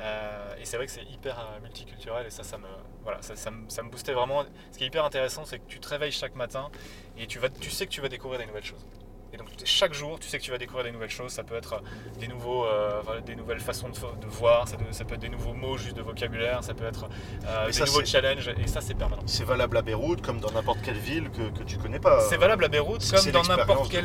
Euh, 0.00 0.54
et 0.60 0.64
c'est 0.64 0.76
vrai 0.76 0.86
que 0.86 0.92
c'est 0.92 1.02
hyper 1.04 1.36
multiculturel 1.60 2.26
et 2.26 2.30
ça, 2.30 2.44
ça 2.44 2.56
me, 2.56 2.68
voilà, 3.02 3.20
ça, 3.20 3.34
ça 3.36 3.50
me, 3.50 3.68
ça 3.68 3.82
me 3.82 3.90
boostait 3.90 4.12
vraiment. 4.12 4.44
Ce 4.72 4.78
qui 4.78 4.84
est 4.84 4.86
hyper 4.86 5.04
intéressant, 5.04 5.44
c'est 5.44 5.58
que 5.58 5.66
tu 5.68 5.80
te 5.80 5.88
réveilles 5.88 6.12
chaque 6.12 6.36
matin 6.36 6.70
et 7.18 7.26
tu, 7.26 7.38
vas, 7.40 7.48
tu 7.48 7.68
sais 7.70 7.84
que 7.86 7.90
tu 7.90 8.00
vas 8.00 8.08
découvrir 8.08 8.38
des 8.38 8.46
nouvelles 8.46 8.64
choses. 8.64 8.86
Et 9.32 9.36
donc 9.36 9.48
chaque 9.64 9.92
jour, 9.92 10.18
tu 10.18 10.26
sais 10.28 10.38
que 10.38 10.42
tu 10.44 10.50
vas 10.50 10.58
découvrir 10.58 10.84
des 10.84 10.90
nouvelles 10.90 11.10
choses. 11.10 11.32
Ça 11.32 11.42
peut 11.44 11.56
être 11.56 11.82
des, 12.18 12.28
nouveaux, 12.28 12.64
euh, 12.64 13.02
des 13.26 13.36
nouvelles 13.36 13.60
façons 13.60 13.88
de, 13.88 14.26
voir, 14.26 14.66
ça, 14.66 14.76
peut- 14.76 14.84
ça 14.90 15.04
peut 15.04 15.14
être 15.16 15.20
des 15.20 15.28
nouveaux 15.28 15.52
mots 15.52 15.76
juste 15.76 15.96
de 15.96 16.02
vocabulaire, 16.02 16.64
ça 16.64 16.72
peut 16.74 16.86
être 16.86 17.08
euh, 17.46 17.66
des 17.66 17.72
ça, 17.72 17.84
nouveaux 17.84 18.04
challenges 18.04 18.48
et 18.62 18.66
ça 18.66 18.80
c'est 18.80 18.94
permanent. 18.94 19.22
C'est 19.26 19.44
valable 19.44 19.76
à 19.76 19.82
Beyrouth 19.82 20.22
comme 20.22 20.40
dans 20.40 20.50
n'importe 20.50 20.80
quelle 20.82 20.96
ville 20.98 21.30
que, 21.30 21.50
que 21.58 21.62
tu 21.64 21.76
connais 21.76 22.00
pas. 22.00 22.20
C'est 22.20 22.36
valable 22.38 22.64
à 22.64 22.68
Beyrouth 22.68 23.04
comme 23.10 23.30
dans 23.32 23.42
n'importe 23.44 23.90
quel 23.90 24.04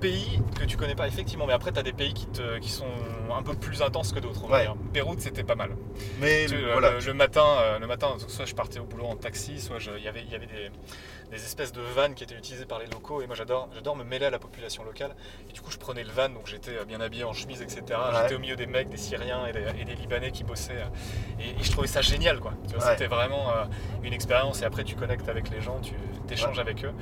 pays 0.00 0.40
que 0.58 0.64
tu 0.64 0.76
connais 0.76 0.94
pas 0.94 1.06
effectivement. 1.06 1.46
Mais 1.46 1.52
après, 1.52 1.72
tu 1.72 1.78
as 1.78 1.82
des 1.82 1.92
pays 1.92 2.14
qui, 2.14 2.26
te, 2.26 2.58
qui 2.58 2.70
sont 2.70 2.86
un 3.36 3.42
peu 3.42 3.54
plus 3.54 3.82
intenses 3.82 4.12
que 4.12 4.20
d'autres. 4.20 4.48
Ouais. 4.50 4.66
Beyrouth, 4.92 5.20
c'était 5.20 5.44
pas 5.44 5.54
mal. 5.54 5.70
Mais 6.20 6.46
Tu- 6.46 6.54
euh, 6.54 6.72
voilà. 6.72 6.92
le, 6.92 6.98
le 7.00 7.14
matin, 7.14 7.44
euh, 7.60 7.78
le 7.78 7.86
matin, 7.86 8.16
soit 8.26 8.44
je 8.46 8.54
partais 8.54 8.78
au 8.78 8.84
boulot 8.84 9.04
en 9.06 9.16
taxi, 9.16 9.60
soit 9.60 9.76
il 9.98 10.02
y 10.04 10.08
avait, 10.08 10.22
il 10.22 10.30
y 10.30 10.34
avait 10.34 10.46
des, 10.46 10.70
des 11.32 11.42
espèces 11.44 11.72
de 11.72 11.80
vannes 11.80 12.14
qui 12.14 12.22
étaient 12.24 12.34
utilisées 12.36 12.66
par 12.66 12.78
les 12.78 12.86
locaux. 12.86 13.22
Et 13.22 13.26
moi, 13.26 13.34
j'adore, 13.34 13.68
j'adore 13.74 13.96
me 13.96 14.04
mêler 14.04 14.26
à 14.26 14.30
la 14.30 14.38
population 14.38 14.84
locale. 14.84 15.14
Et 15.48 15.52
du 15.52 15.60
coup, 15.60 15.70
je 15.70 15.78
prenais 15.78 16.04
le 16.04 16.10
van, 16.10 16.28
donc 16.28 16.46
j'étais 16.46 16.76
euh, 16.76 16.84
bien 16.84 17.00
habillé 17.00 17.24
en 17.24 17.32
chemise, 17.32 17.62
etc. 17.62 17.82
Ouais. 17.88 18.18
J'étais 18.22 18.34
au 18.34 18.38
milieu 18.38 18.54
des 18.56 18.66
mecs, 18.66 18.90
des 18.90 18.96
Syriens 18.98 19.46
et 19.46 19.52
des, 19.52 19.64
et 19.80 19.84
des 19.84 19.94
Libanais 19.94 20.30
qui 20.30 20.44
bossaient. 20.44 20.72
euh, 20.82 21.40
Et, 21.40 21.58
et 21.58 21.62
je 21.62 21.70
trouvais 21.72 21.88
ça 21.88 22.02
génial, 22.02 22.38
quoi. 22.38 22.52
Tu 22.68 22.74
vois, 22.74 22.84
Ouais. 22.84 22.90
C'était 22.92 23.06
vraiment 23.06 23.50
euh, 23.50 23.64
une 24.02 24.12
expérience. 24.12 24.60
Et 24.62 24.64
après, 24.64 24.84
tu 24.84 24.94
connectes 24.94 25.28
avec 25.28 25.48
les 25.50 25.60
gens, 25.60 25.80
tu 25.80 25.94
échanges 26.32 26.58
avec 26.58 26.84
eux. 26.84 26.92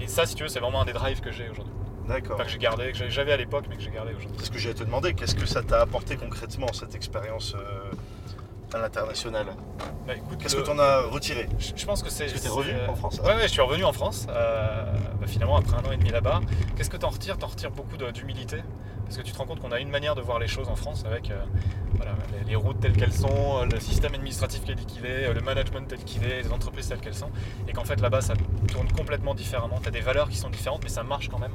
Et 0.00 0.06
ça, 0.08 0.26
si 0.26 0.34
tu 0.34 0.42
veux, 0.42 0.48
c'est 0.48 0.60
vraiment 0.60 0.82
un 0.82 0.84
des 0.84 0.92
drives 0.92 1.20
que 1.20 1.30
j'ai 1.32 1.48
aujourd'hui. 1.48 1.72
D'accord. 2.06 2.34
Enfin, 2.36 2.44
que 2.44 2.50
j'ai 2.50 2.58
gardé, 2.58 2.92
que 2.92 3.08
j'avais 3.10 3.32
à 3.32 3.36
l'époque, 3.36 3.66
mais 3.68 3.76
que 3.76 3.82
j'ai 3.82 3.90
gardé 3.90 4.14
aujourd'hui. 4.14 4.36
C'est 4.40 4.46
ce 4.46 4.50
que 4.50 4.58
j'allais 4.58 4.74
te 4.74 4.82
demander. 4.84 5.14
Qu'est-ce 5.14 5.34
que 5.34 5.46
ça 5.46 5.62
t'a 5.62 5.80
apporté 5.80 6.16
concrètement 6.16 6.72
cette 6.72 6.94
expérience 6.94 7.54
euh, 7.54 7.90
à 8.74 8.78
l'international 8.78 9.46
Bah, 10.06 10.14
Qu'est-ce 10.38 10.56
que 10.56 10.62
tu 10.62 10.70
en 10.70 10.78
as 10.78 11.00
retiré? 11.02 11.48
Je 11.58 11.72
je 11.76 11.86
pense 11.86 12.02
que 12.02 12.10
c'est. 12.10 12.26
Que 12.26 12.32
t'es 12.32 12.38
c'est- 12.38 12.48
revenu 12.48 12.76
en 12.88 12.94
France 12.94 13.20
Ouais, 13.24 13.34
ouais, 13.34 13.42
je 13.42 13.48
suis 13.48 13.60
revenu 13.60 13.84
en 13.84 13.92
France. 13.92 14.26
euh, 14.30 14.84
bah, 15.20 15.26
finalement, 15.26 15.56
après 15.56 15.74
un 15.76 15.80
an 15.88 15.92
et 15.92 15.96
demi 15.96 16.10
là-bas. 16.10 16.40
Qu'est-ce 16.76 16.90
que 16.90 16.96
t'en 16.96 17.08
retires? 17.10 17.38
T'en 17.38 17.46
retires 17.48 17.70
beaucoup 17.70 17.96
d'humilité? 17.96 18.58
Parce 19.08 19.16
que 19.16 19.22
tu 19.22 19.32
te 19.32 19.38
rends 19.38 19.46
compte 19.46 19.60
qu'on 19.60 19.72
a 19.72 19.80
une 19.80 19.88
manière 19.88 20.14
de 20.14 20.20
voir 20.20 20.38
les 20.38 20.48
choses 20.48 20.68
en 20.68 20.76
France 20.76 21.04
avec 21.06 21.30
euh, 21.30 21.42
voilà, 21.94 22.12
les, 22.38 22.50
les 22.50 22.56
routes 22.56 22.78
telles 22.80 22.92
qu'elles 22.92 23.12
sont, 23.12 23.62
euh, 23.62 23.64
le 23.64 23.80
système 23.80 24.14
administratif 24.14 24.62
tel 24.64 24.76
qu'il 24.76 25.06
est, 25.06 25.26
euh, 25.28 25.32
le 25.32 25.40
management 25.40 25.86
tel 25.88 25.98
qu'il 26.04 26.24
est, 26.24 26.42
les 26.42 26.52
entreprises 26.52 26.88
telles 26.88 27.00
qu'elles 27.00 27.14
sont. 27.14 27.30
Et 27.66 27.72
qu'en 27.72 27.84
fait, 27.84 28.00
là-bas, 28.00 28.20
ça 28.20 28.34
tourne 28.70 28.90
complètement 28.92 29.34
différemment. 29.34 29.80
Tu 29.80 29.88
as 29.88 29.92
des 29.92 30.00
valeurs 30.00 30.28
qui 30.28 30.36
sont 30.36 30.50
différentes, 30.50 30.82
mais 30.82 30.90
ça 30.90 31.02
marche 31.02 31.28
quand 31.28 31.38
même. 31.38 31.54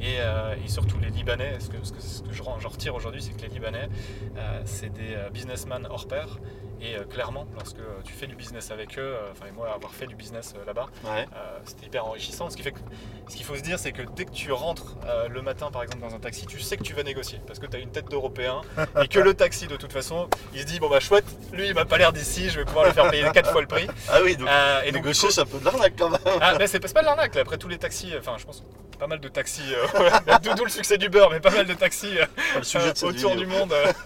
Et, 0.00 0.16
euh, 0.18 0.54
et 0.64 0.68
surtout, 0.68 0.98
les 0.98 1.10
Libanais, 1.10 1.60
ce 1.60 1.68
que, 1.68 1.76
ce 1.82 1.92
que, 1.92 2.00
ce 2.00 2.22
que 2.22 2.32
je, 2.32 2.42
retire 2.42 2.94
aujourd'hui, 2.94 3.22
c'est 3.22 3.32
que 3.36 3.42
les 3.42 3.48
Libanais, 3.48 3.88
euh, 4.36 4.60
c'est 4.64 4.92
des 4.92 5.16
businessmen 5.32 5.86
hors 5.90 6.06
pair. 6.08 6.38
Et 6.80 6.96
clairement, 7.08 7.46
lorsque 7.54 7.78
tu 8.02 8.12
fais 8.12 8.26
du 8.26 8.34
business 8.34 8.70
avec 8.70 8.98
eux, 8.98 9.16
enfin, 9.30 9.46
moi, 9.54 9.72
avoir 9.72 9.92
fait 9.94 10.06
du 10.06 10.16
business 10.16 10.54
là-bas, 10.66 10.88
Ouais. 11.04 11.26
c'était 11.64 11.86
hyper 11.86 12.04
enrichissant. 12.04 12.50
Ce 12.50 12.56
qui 12.56 12.62
fait 12.62 12.72
que 12.72 12.80
ce 13.28 13.36
qu'il 13.36 13.46
faut 13.46 13.54
se 13.56 13.62
dire, 13.62 13.78
c'est 13.78 13.92
que 13.92 14.02
dès 14.16 14.26
que 14.26 14.32
tu 14.32 14.52
rentres 14.52 14.96
le 15.30 15.40
matin, 15.40 15.70
par 15.70 15.82
exemple, 15.82 16.02
dans 16.02 16.14
un 16.14 16.18
taxi, 16.18 16.46
tu 16.46 16.60
sais 16.60 16.76
que 16.76 16.82
tu 16.82 16.92
vas 16.94 17.02
négocier 17.02 17.40
parce 17.46 17.58
que 17.58 17.66
tu 17.66 17.76
as 17.76 17.80
une 17.80 17.90
tête 17.90 18.08
d'Européen 18.10 18.62
et 19.02 19.08
que 19.08 19.18
le 19.20 19.34
taxi, 19.34 19.66
de 19.66 19.76
toute 19.76 19.92
façon, 19.92 20.28
il 20.54 20.60
se 20.60 20.66
dit 20.66 20.80
bon 20.80 20.88
bah 20.88 21.00
chouette, 21.00 21.24
lui 21.52 21.68
il 21.68 21.74
m'a 21.74 21.84
pas 21.84 21.98
l'air 21.98 22.12
d'ici, 22.12 22.48
je 22.50 22.58
vais 22.60 22.64
pouvoir 22.64 22.86
lui 22.86 22.92
faire 22.92 23.10
payer 23.10 23.24
quatre 23.32 23.50
fois 23.50 23.60
le 23.60 23.66
prix. 23.66 23.86
Ah 24.08 24.18
oui, 24.24 24.36
donc 24.36 24.48
Euh, 24.48 24.82
et 24.82 24.92
donc, 24.92 25.02
négocier, 25.02 25.30
c'est 25.30 25.40
un 25.40 25.46
peu 25.46 25.58
de 25.58 25.64
l'arnaque 25.64 25.94
quand 25.98 26.10
même. 26.10 26.20
ah, 26.40 26.54
mais 26.58 26.66
c'est 26.66 26.80
pas, 26.80 27.00
de 27.00 27.06
l'arnaque, 27.06 27.36
après 27.36 27.58
tous 27.58 27.68
les 27.68 27.78
taxis, 27.78 28.12
euh, 28.14 28.20
enfin 28.20 28.36
je 28.38 28.44
pense 28.44 28.64
pas 28.98 29.06
mal 29.08 29.18
de 29.20 29.28
taxis, 29.28 29.74
euh, 29.74 30.38
d'où 30.56 30.64
le 30.64 30.70
succès 30.70 30.96
du 30.98 31.08
beurre, 31.08 31.30
mais 31.30 31.40
pas 31.40 31.50
mal 31.50 31.66
de 31.66 31.74
taxis 31.74 32.16
euh, 32.18 32.26
le 32.56 32.62
sujet 32.62 32.92
de 32.92 33.04
autour 33.04 33.32
vidéo. 33.32 33.34
du 33.34 33.46
monde. 33.46 33.74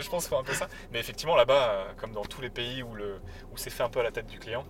je 0.00 0.08
pense 0.08 0.24
qu'il 0.24 0.30
faut 0.30 0.40
un 0.40 0.44
peu 0.44 0.54
ça. 0.54 0.68
Mais 0.92 1.00
effectivement, 1.00 1.36
là-bas, 1.36 1.88
comme 2.00 2.12
dans 2.12 2.24
tous 2.24 2.40
les 2.40 2.50
pays 2.50 2.82
où, 2.82 2.94
le, 2.94 3.16
où 3.52 3.56
c'est 3.56 3.70
fait 3.70 3.82
un 3.82 3.88
peu 3.88 4.00
à 4.00 4.04
la 4.04 4.10
tête 4.12 4.26
du 4.26 4.38
client, 4.38 4.64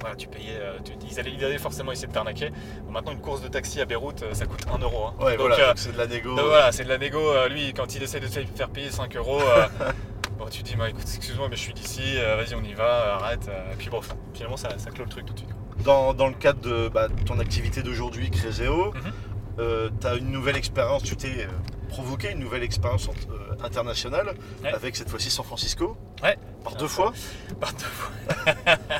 voilà, 0.00 0.16
tu 0.16 0.28
payais, 0.28 0.56
euh, 0.58 0.78
tu- 0.84 0.92
ils, 1.10 1.18
allaient, 1.20 1.32
ils 1.36 1.44
allaient 1.44 1.58
forcément 1.58 1.92
essayer 1.92 2.08
de 2.08 2.12
t'arnaquer. 2.12 2.50
Bon, 2.84 2.92
maintenant, 2.92 3.12
une 3.12 3.20
course 3.20 3.40
de 3.42 3.48
taxi 3.48 3.80
à 3.80 3.84
Beyrouth, 3.84 4.22
euh, 4.22 4.34
ça 4.34 4.46
coûte 4.46 4.64
1 4.72 4.78
euro. 4.78 5.06
hein. 5.06 5.14
Ouais, 5.20 5.32
donc, 5.36 5.46
voilà, 5.48 5.58
euh, 5.58 5.66
donc 5.68 5.78
c'est 5.78 5.92
de 5.92 5.98
la 5.98 6.06
négo. 6.06 6.34
donc 6.36 6.46
voilà, 6.46 6.72
c'est 6.72 6.84
de 6.84 6.88
la 6.88 6.98
négo. 6.98 7.20
lui, 7.48 7.72
quand 7.74 7.94
il 7.94 8.02
essaie 8.02 8.20
de 8.20 8.26
te 8.26 8.40
faire 8.56 8.68
payer 8.70 8.90
5 8.90 9.14
euros, 9.16 9.40
bon, 10.38 10.46
tu 10.50 10.62
te 10.62 10.68
dis, 10.68 10.76
bah, 10.76 10.88
écoute, 10.90 11.02
excuse-moi, 11.02 11.48
mais 11.48 11.56
je 11.56 11.60
suis 11.62 11.74
d'ici, 11.74 12.16
vas-y, 12.16 12.54
on 12.54 12.62
y 12.64 12.74
va, 12.74 13.14
arrête. 13.16 13.48
et 13.72 13.76
puis 13.76 13.88
bon, 13.90 14.00
finalement, 14.32 14.56
ça, 14.56 14.70
ça 14.78 14.90
clôt 14.90 15.04
le 15.04 15.10
truc 15.10 15.26
tout 15.26 15.32
de 15.34 15.38
suite. 15.38 15.50
Dans, 15.84 16.14
dans 16.14 16.28
le 16.28 16.34
cadre 16.34 16.60
de 16.60 16.88
bah, 16.88 17.08
ton 17.26 17.38
activité 17.38 17.82
d'aujourd'hui, 17.82 18.30
Créséo, 18.30 18.92
Mhm. 18.94 19.90
tu 20.00 20.06
as 20.06 20.14
une 20.16 20.30
nouvelle 20.30 20.56
expérience, 20.56 21.02
tu 21.02 21.16
t'es 21.16 21.46
provoqué 21.88 22.32
une 22.32 22.40
nouvelle 22.40 22.62
expérience 22.64 23.08
euh, 23.08 23.64
internationale 23.64 24.34
Ouais. 24.64 24.72
avec 24.72 24.96
cette 24.96 25.08
fois-ci 25.08 25.30
San 25.30 25.44
Francisco. 25.44 25.96
Ouais. 26.24 26.36
Par 26.64 26.74
deux 26.76 26.88
fois 26.88 27.12
Par 27.60 27.72
deux 27.72 27.84
fois. 27.84 28.10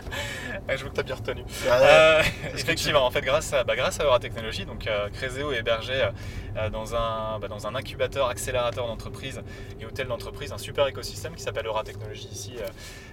Ouais, 0.69 0.79
je 0.79 0.85
veux 0.85 0.89
que 0.89 0.95
tu 0.95 1.01
as 1.01 1.05
bien 1.05 1.15
retenu. 1.15 1.45
Euh, 1.67 2.23
effectivement, 2.55 3.05
en 3.05 3.11
fait, 3.11 3.21
grâce 3.21 3.53
à, 3.53 3.65
bah, 3.65 3.77
grâce 3.77 4.01
à 4.01 4.05
Euratechnologie, 4.05 4.65
donc 4.65 4.87
euh, 4.87 5.11
Creseo 5.11 5.53
est 5.53 5.59
hébergé 5.59 6.09
euh, 6.57 6.71
dans, 6.71 6.95
un, 6.95 7.39
bah, 7.39 7.49
dans 7.49 7.67
un 7.67 7.75
incubateur, 7.75 8.29
accélérateur 8.29 8.87
d'entreprise 8.87 9.43
et 9.81 9.85
hôtel 9.85 10.07
d'entreprise, 10.07 10.53
un 10.53 10.59
super 10.59 10.87
écosystème 10.87 11.35
qui 11.35 11.43
s'appelle 11.43 11.67
Euratechnologie 11.67 12.29
ici 12.33 12.55
euh, 12.59 12.67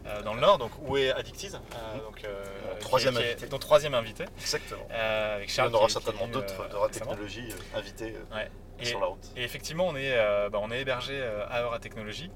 euh, 0.08 0.22
dans 0.22 0.34
le 0.34 0.40
Nord, 0.40 0.60
donc 0.60 0.72
où 0.88 0.96
est 0.96 1.12
Addictiz, 1.12 1.56
euh, 1.56 1.98
donc, 2.06 2.24
euh, 2.24 2.42
troisième 2.80 3.16
qui 3.16 3.22
est- 3.22 3.32
invité. 3.34 3.48
ton 3.48 3.58
troisième 3.60 3.94
invité, 3.96 4.26
Exactement. 4.40 4.88
euh, 4.92 5.36
avec 5.36 5.50
Il 5.50 5.52
y 5.52 5.56
Charles. 5.56 5.72
en 5.72 5.78
aura 5.78 5.88
qui 5.88 5.94
certainement 5.94 6.28
d'autres 6.28 6.62
euh, 6.62 6.68
de 6.70 6.74
la 6.74 6.80
récemment. 6.86 7.12
technologie 7.12 7.50
euh, 7.52 7.78
invités 7.80 8.16
euh, 8.32 8.36
Ouais. 8.36 8.50
Et, 8.80 8.86
sur 8.86 9.00
la 9.00 9.06
route. 9.08 9.24
et 9.38 9.44
effectivement, 9.44 9.88
on 9.90 9.96
est, 9.96 10.14
euh, 10.14 10.50
bah, 10.50 10.58
on 10.60 10.72
est 10.72 10.82
hébergé 10.82 11.14
euh, 11.14 11.46
à 11.52 11.62
Euratechnologie. 11.62 12.32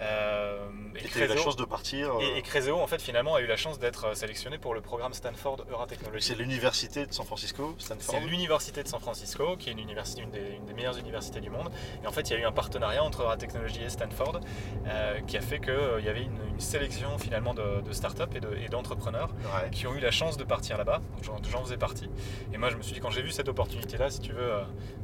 Euh, 0.00 0.60
et 1.08 1.18
tu 1.18 1.22
as 1.22 1.24
eu 1.26 1.28
la 1.28 1.36
chance 1.42 1.56
de 1.56 1.64
partir. 1.64 2.14
euh, 2.16 2.20
et, 2.20 2.38
et 2.38 2.42
Creseo, 2.42 2.78
en 2.78 2.86
fait, 2.86 3.00
finalement, 3.02 3.34
a 3.34 3.40
eu 3.40 3.46
la 3.46 3.56
chance 3.56 3.78
d'être 3.78 4.06
euh, 4.06 4.14
sélectionné 4.14 4.58
pour 4.58 4.74
le 4.74 4.80
programme 4.80 5.12
Stanford 5.12 5.64
Euratechnologie. 5.70 6.26
C'est 6.28 6.34
l'université 6.34 7.06
de 7.06 7.12
San 7.12 7.24
Francisco, 7.26 7.74
Stanford. 7.78 8.14
C'est 8.20 8.26
l'université 8.26 8.82
de 8.82 8.88
San 8.88 9.00
Francisco, 9.00 9.56
qui 9.56 9.68
est 9.68 9.72
une, 9.72 9.78
université, 9.80 10.22
une, 10.22 10.30
des, 10.30 10.54
une 10.56 10.64
des 10.66 10.74
meilleures 10.74 10.98
universités 10.98 11.40
du 11.40 11.50
monde. 11.50 11.70
Et 12.02 12.06
en 12.06 12.12
fait, 12.12 12.22
il 12.22 12.32
y 12.32 12.36
a 12.36 12.40
eu 12.40 12.44
un 12.44 12.52
partenariat 12.52 13.02
entre 13.02 13.22
Euratechnologie 13.22 13.82
et 13.82 13.88
Stanford 13.88 14.40
euh, 14.86 15.20
qui 15.26 15.36
a 15.36 15.40
fait 15.40 15.60
qu'il 15.60 16.04
y 16.04 16.08
avait 16.08 16.22
une, 16.22 16.38
une 16.50 16.60
sélection 16.60 17.18
finalement 17.18 17.54
de, 17.54 17.80
de 17.80 17.92
startups 17.92 18.22
et 18.34 18.40
de- 18.40 18.56
et 18.64 18.68
d'entrepreneurs 18.68 19.30
Ouais. 19.54 19.70
qui 19.70 19.86
ont 19.86 19.94
eu 19.94 20.00
la 20.00 20.10
chance 20.10 20.36
de 20.36 20.44
partir 20.44 20.76
là-bas. 20.78 21.00
Donc, 21.26 21.44
J'en 21.50 21.62
faisais 21.64 21.76
partie. 21.76 22.08
Et 22.52 22.58
moi, 22.58 22.70
je 22.70 22.76
me 22.76 22.82
suis 22.82 22.92
dit, 22.94 23.00
quand 23.00 23.10
j'ai 23.10 23.22
vu 23.22 23.30
cette 23.30 23.48
opportunité-là, 23.48 24.10
si 24.10 24.20
tu 24.20 24.32
veux, 24.32 24.50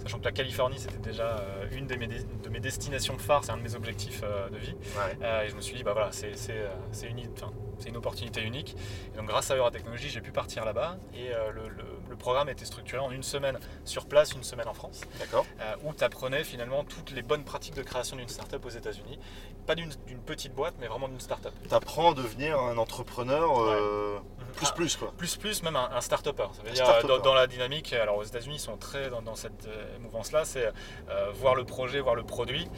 sachant 0.03 0.19
que 0.19 0.25
la 0.25 0.33
Californie, 0.33 0.79
c'était 0.79 0.99
déjà 0.99 1.37
une 1.73 1.87
de 1.87 1.95
mes, 1.97 2.07
dé- 2.07 2.25
de 2.43 2.49
mes 2.49 2.61
destinations 2.61 3.17
phares, 3.19 3.45
c'est 3.45 3.53
un 3.53 3.57
de 3.57 3.63
mes 3.63 3.75
objectifs 3.75 4.23
de 4.23 4.59
vie. 4.59 4.75
Ouais. 4.97 5.45
Et 5.47 5.49
je 5.51 5.55
me 5.57 5.61
suis 5.61 5.75
dit, 5.77 5.83
bah 5.83 5.94
voilà, 5.95 6.11
c'est 6.11 6.35
euh, 6.51 7.09
une, 7.09 7.21
enfin, 7.37 7.53
c'est 7.79 7.89
une 7.89 7.97
opportunité 7.97 8.41
unique. 8.43 8.77
Et 9.15 9.17
donc, 9.17 9.27
grâce 9.27 9.51
à 9.51 9.57
Euratechnologie, 9.57 10.09
j'ai 10.11 10.21
pu 10.21 10.33
partir 10.33 10.65
là-bas. 10.65 10.97
Et 11.15 11.33
euh, 11.35 11.51
le, 11.53 11.69
le- 11.69 11.85
le 12.09 12.17
programme 12.17 12.49
était 12.49 12.65
structuré 12.65 13.03
en 13.03 13.11
une 13.11 13.23
semaine 13.23 13.59
sur 13.85 14.07
place, 14.07 14.33
une 14.33 14.45
semaine 14.45 14.69
en 14.69 14.75
France, 14.75 15.01
D'accord. 15.19 15.45
euh, 15.61 15.75
où 15.85 15.93
tu 15.93 16.05
apprenais 16.05 16.45
finalement 16.45 16.85
toutes 16.85 17.11
les 17.11 17.23
bonnes 17.23 17.43
pratiques 17.45 17.75
de 17.75 17.83
création 17.83 18.17
d'une 18.17 18.29
startup 18.29 18.65
aux 18.65 18.69
États-Unis. 18.71 19.19
Pas 19.67 19.75
d'une 19.75 19.91
petite 20.27 20.55
boîte, 20.55 20.75
mais 20.81 20.87
vraiment 20.87 21.09
d'une 21.09 21.19
startup. 21.21 21.53
Tu 21.69 21.75
apprends 21.75 22.13
à 22.13 22.15
devenir 22.15 22.59
un 22.61 22.77
entrepreneur 22.79 23.59
euh, 23.61 24.19
plus 24.57 24.67
Ah, 24.69 24.73
plus 24.75 24.97
quoi. 24.97 25.13
plus 25.17 25.37
plus 25.37 25.63
même 25.63 25.75
un, 25.77 25.91
un 25.93 26.01
start-upper. 26.01 26.47
Ça 26.53 26.63
veut 26.63 26.71
Un 26.71 26.73
dire 26.73 27.09
dans, 27.09 27.19
dans 27.19 27.35
la 27.35 27.47
dynamique, 27.47 27.93
alors 27.95 28.19
aux 28.19 28.23
États-Unis 28.23 28.57
ils 28.57 28.61
sont 28.61 28.77
très 28.77 29.09
dans, 29.11 29.23
dans 29.23 29.35
cette 29.35 29.67
mouvance-là, 30.01 30.45
c'est 30.45 30.71
voir 31.35 31.55
le 31.55 31.65
projet, 31.65 32.01
voir 32.01 32.15
le 32.15 32.23
produit, 32.25 32.69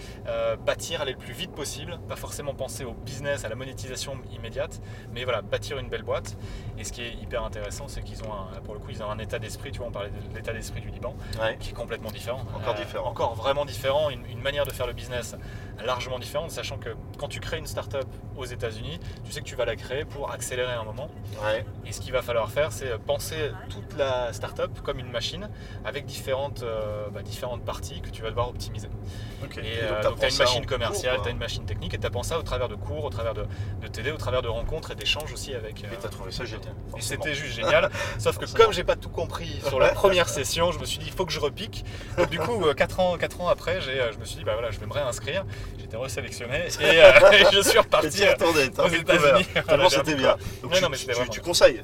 bâtir, 0.64 1.00
aller 1.02 1.12
le 1.12 1.18
plus 1.18 1.32
vite 1.34 1.52
possible, 1.52 1.98
pas 2.08 2.16
forcément 2.16 2.54
penser 2.54 2.84
au 2.84 2.92
business, 2.92 3.44
à 3.44 3.48
la 3.48 3.54
monétisation 3.56 4.18
immédiate, 4.32 4.80
mais 5.14 5.24
voilà, 5.24 5.42
bâtir 5.42 5.78
une 5.78 5.88
belle 5.88 6.02
boîte. 6.02 6.36
Et 6.78 6.84
ce 6.84 6.92
qui 6.92 7.02
est 7.02 7.14
hyper 7.14 7.42
intéressant, 7.44 7.88
c'est 7.88 8.02
qu'ils 8.02 8.22
ont 8.24 8.32
un, 8.32 8.60
pour 8.60 8.74
le 8.74 8.80
coup 8.80 8.90
ils 8.90 9.02
ont 9.02 9.10
un 9.10 9.18
état 9.18 9.38
d'esprit, 9.38 9.70
tu 9.72 9.78
vois, 9.78 9.88
on 9.88 9.92
parlait 9.92 10.10
de 10.10 10.34
l'état 10.36 10.52
d'esprit 10.52 10.80
du 10.80 10.90
Liban, 10.90 11.14
Ouais. 11.40 11.56
qui 11.58 11.70
est 11.70 11.74
complètement 11.74 12.10
différent. 12.10 12.44
Euh, 12.54 12.58
Encore 12.58 12.74
différent. 12.74 13.08
Encore 13.10 13.34
vraiment 13.34 13.64
différent, 13.64 14.10
une, 14.10 14.24
une 14.26 14.40
manière 14.40 14.64
de 14.66 14.72
faire 14.72 14.86
le 14.86 14.92
business 14.92 15.36
largement 15.84 16.18
différente, 16.18 16.50
sachant 16.50 16.78
que 16.78 16.90
quand 17.18 17.28
tu 17.28 17.40
crées 17.40 17.58
une 17.58 17.66
startup 17.66 18.06
aux 18.36 18.44
États-Unis, 18.44 18.98
tu 19.24 19.32
sais 19.32 19.40
que 19.40 19.46
tu 19.46 19.56
vas 19.56 19.64
la 19.64 19.76
créer 19.76 20.04
pour 20.04 20.30
accélérer 20.32 20.72
un 20.72 20.84
moment. 20.84 21.08
Ouais. 21.44 21.64
Et 21.86 21.92
ce 21.92 22.00
qu'il 22.00 22.12
va 22.12 22.22
falloir 22.22 22.50
faire, 22.50 22.72
c'est 22.72 22.96
penser 22.98 23.50
toute 23.70 23.96
la 23.96 24.32
startup 24.32 24.80
comme 24.82 24.98
une 24.98 25.10
machine 25.10 25.48
avec 25.84 26.06
différentes, 26.06 26.62
euh, 26.62 27.08
bah, 27.12 27.22
différentes 27.22 27.64
parties 27.64 28.00
que 28.00 28.10
tu 28.10 28.22
vas 28.22 28.30
devoir 28.30 28.48
optimiser. 28.48 28.88
Et, 28.88 29.58
Et 29.58 29.82
euh, 29.82 30.02
donc, 30.02 30.18
tu 30.18 30.24
as 30.26 30.30
une 30.30 30.38
machine 30.38 30.66
commerciale, 30.66 31.18
tu 31.22 31.28
as 31.28 31.30
une 31.32 31.38
machine 31.38 31.64
technique 31.64 31.94
et 31.94 31.98
tu 31.98 32.06
apprends 32.06 32.22
ça 32.22 32.38
au 32.38 32.42
travers 32.42 32.68
de 32.68 32.74
cours, 32.74 33.04
au 33.04 33.10
travers 33.10 33.34
de, 33.34 33.44
de 33.82 33.86
TD, 33.88 34.10
au 34.10 34.16
travers 34.16 34.42
de 34.42 34.48
rencontres 34.48 34.90
et 34.90 34.94
d'échanges 34.94 35.32
aussi 35.32 35.54
avec. 35.54 35.84
euh, 35.84 35.88
Et 35.92 35.96
t'as 35.96 36.08
trouvé 36.08 36.30
ça 36.32 36.44
génial. 36.44 36.72
et 36.96 37.00
c'était 37.00 37.34
juste 37.34 37.54
génial. 37.54 37.90
Sauf 38.18 38.38
que 38.38 38.46
comme 38.52 38.72
j'ai 38.72 38.84
pas 38.84 38.96
tout 38.96 39.08
compris 39.10 39.60
sur 39.66 39.78
la 39.78 39.90
première 39.90 40.28
session, 40.28 40.72
je 40.72 40.78
me 40.78 40.84
suis 40.84 40.98
dit 40.98 41.06
il 41.06 41.12
faut 41.12 41.26
que 41.26 41.32
je 41.32 41.40
repique. 41.40 41.84
Donc 42.18 42.30
du 42.30 42.38
coup, 42.38 42.64
4 42.74 43.00
ans, 43.00 43.16
quatre 43.18 43.40
ans 43.40 43.48
après, 43.48 43.80
je 43.80 44.18
me 44.18 44.24
suis 44.24 44.36
dit 44.38 44.44
bah 44.44 44.52
voilà, 44.54 44.70
je 44.70 44.78
vais 44.80 44.86
me 44.86 44.92
réinscrire. 44.92 45.44
J'étais 45.78 45.96
resélectionné 45.96 46.66
et, 46.80 46.84
euh, 46.84 47.12
et 47.32 47.44
je 47.52 47.60
suis 47.62 47.78
reparti. 47.78 48.22
t'as 48.38 48.46
aux. 48.46 48.88
États-Unis. 48.88 49.46
Tellement 49.68 49.88
c'était 49.88 50.14
bien. 50.14 50.36
Donc 50.62 50.70
Ouais, 50.72 50.76
tu, 50.78 50.82
non, 50.82 50.88
mais 50.90 50.96
tu- 50.96 51.40
conseilles. 51.40 51.82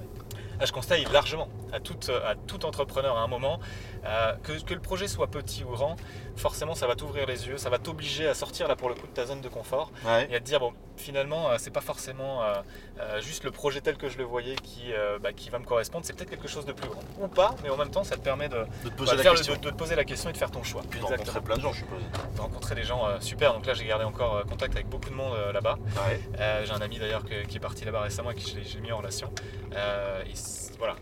Ah, 0.62 0.66
je 0.66 0.72
conseille 0.72 1.04
largement 1.12 1.48
à 1.72 1.80
tout, 1.80 1.96
à 2.24 2.36
tout 2.36 2.64
entrepreneur 2.64 3.16
à 3.16 3.22
un 3.22 3.26
moment 3.26 3.58
euh, 4.04 4.32
que, 4.44 4.52
que 4.62 4.74
le 4.74 4.80
projet 4.80 5.08
soit 5.08 5.26
petit 5.26 5.64
ou 5.64 5.70
grand, 5.72 5.96
forcément 6.36 6.74
ça 6.76 6.86
va 6.86 6.94
t'ouvrir 6.94 7.26
les 7.26 7.48
yeux, 7.48 7.58
ça 7.58 7.68
va 7.68 7.78
t'obliger 7.78 8.28
à 8.28 8.34
sortir 8.34 8.68
là 8.68 8.76
pour 8.76 8.88
le 8.88 8.94
coup 8.94 9.06
de 9.08 9.12
ta 9.12 9.26
zone 9.26 9.40
de 9.40 9.48
confort 9.48 9.90
Ouais. 10.06 10.28
et 10.30 10.36
à 10.36 10.38
te 10.40 10.44
dire 10.44 10.60
bon 10.60 10.72
finalement 10.96 11.50
euh, 11.50 11.56
c'est 11.58 11.70
pas 11.72 11.80
forcément 11.80 12.42
euh, 12.44 12.54
euh, 13.00 13.20
juste 13.20 13.42
le 13.42 13.50
projet 13.50 13.80
tel 13.80 13.96
que 13.96 14.08
je 14.08 14.18
le 14.18 14.24
voyais 14.24 14.54
qui, 14.54 14.92
euh, 14.92 15.18
bah, 15.18 15.32
qui 15.32 15.50
va 15.50 15.58
me 15.58 15.64
correspondre, 15.64 16.04
c'est 16.06 16.12
peut-être 16.14 16.30
quelque 16.30 16.46
chose 16.48 16.64
de 16.64 16.72
plus 16.72 16.88
grand 16.88 17.02
ou 17.20 17.26
pas, 17.26 17.56
mais 17.64 17.70
en 17.70 17.76
même 17.76 17.90
temps 17.90 18.04
ça 18.04 18.14
te 18.16 18.20
permet 18.22 18.48
de, 18.48 18.58
De 18.84 18.88
te 18.88 18.88
bah, 18.90 18.94
poser 18.98 19.12
de 19.12 19.16
la 19.16 19.22
faire 19.24 19.32
question. 19.34 19.54
de- 19.54 19.58
de 19.60 19.70
te 19.70 19.74
poser 19.74 19.96
la 19.96 20.04
question 20.04 20.30
et 20.30 20.32
de 20.32 20.38
faire 20.38 20.50
ton 20.52 20.62
choix. 20.62 20.82
Puis 20.88 21.00
de 21.00 21.04
rencontrer 21.04 21.40
plein 21.40 21.56
de 21.56 21.60
gens, 21.60 21.72
je 21.72 21.78
suppose. 21.78 22.02
De 22.36 22.40
rencontrer 22.40 22.74
des 22.76 22.84
gens 22.84 23.04
euh, 23.08 23.18
super. 23.20 23.52
Donc 23.54 23.66
là 23.66 23.74
j'ai 23.74 23.84
gardé 23.86 24.04
encore 24.04 24.36
euh, 24.36 24.42
contact 24.44 24.74
avec 24.74 24.88
beaucoup 24.88 25.10
de 25.10 25.14
monde 25.14 25.34
euh, 25.34 25.52
là-bas. 25.52 25.76
Ouais. 26.08 26.20
Euh, 26.38 26.64
j'ai 26.64 26.72
un 26.72 26.80
ami 26.80 26.98
d'ailleurs 27.00 27.24
qui 27.24 27.56
est 27.56 27.60
parti 27.60 27.84
là-bas 27.84 28.02
récemment 28.02 28.30
et 28.30 28.34
qui 28.36 28.48
je 28.50 28.56
l'ai- 28.58 28.64
j'ai 28.64 28.78
mis 28.80 28.92
en 28.92 28.98
relation. 28.98 29.28
Euh, 29.74 30.22
et 30.24 30.34
voilà. 30.78 30.96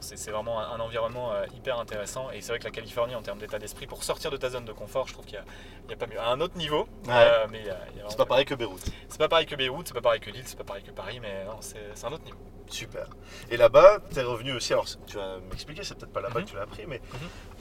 C'est 0.00 0.30
vraiment 0.32 0.58
un, 0.58 0.80
environnement 0.80 1.32
euh, 1.32 1.46
hyper 1.54 1.78
intéressant 1.78 2.30
et 2.32 2.40
c'est 2.40 2.48
vrai 2.48 2.58
que 2.58 2.64
la 2.64 2.70
Californie 2.72 3.14
en 3.14 3.22
termes 3.22 3.38
d'état 3.38 3.58
d'esprit, 3.60 3.86
pour 3.86 4.02
sortir 4.02 4.32
de 4.32 4.36
ta 4.36 4.50
zone 4.50 4.64
de 4.64 4.72
confort, 4.72 5.06
je 5.06 5.12
trouve 5.12 5.26
qu'il 5.26 5.40
n'y 5.86 5.94
a, 5.94 5.96
pas 5.96 6.08
mieux. 6.08 6.18
À 6.18 6.30
un 6.30 6.40
autre 6.40 6.56
niveau, 6.56 6.88
Ouais. 7.06 7.12
euh, 7.14 7.46
mais 7.50 7.68
a 7.70 7.76
C'est 8.08 8.16
pas 8.16 8.26
pareil 8.26 8.44
que 8.44 8.54
Beyrouth. 8.56 8.84
c'est 9.08 9.18
pas 9.18 9.28
pareil 9.28 9.46
que 9.46 9.54
Beyrouth, 9.54 9.86
c'est 9.86 9.94
pas 9.94 10.00
pareil 10.00 10.18
que 10.20 10.30
Lille, 10.30 10.42
c'est 10.44 10.58
pas 10.58 10.64
pareil 10.64 10.82
que 10.82 10.90
Paris, 10.90 11.20
mais 11.20 11.44
non, 11.44 11.58
c'est 11.60 12.04
un 12.04 12.12
autre 12.12 12.24
niveau. 12.24 12.38
Super. 12.68 13.06
Et 13.48 13.56
là-bas, 13.56 13.98
t'es 14.12 14.22
revenu 14.22 14.52
aussi. 14.54 14.72
Alors, 14.72 14.86
tu 15.06 15.16
vas 15.18 15.36
m'expliquer, 15.50 15.84
c'est 15.84 15.94
peut-être 15.94 16.12
pas 16.12 16.20
là-bas 16.20 16.40
Mhm. 16.40 16.46
que 16.46 16.50
tu 16.50 16.56
l'as 16.56 16.62
appris, 16.62 16.84
mais 16.88 16.98
Mhm. 17.12 17.18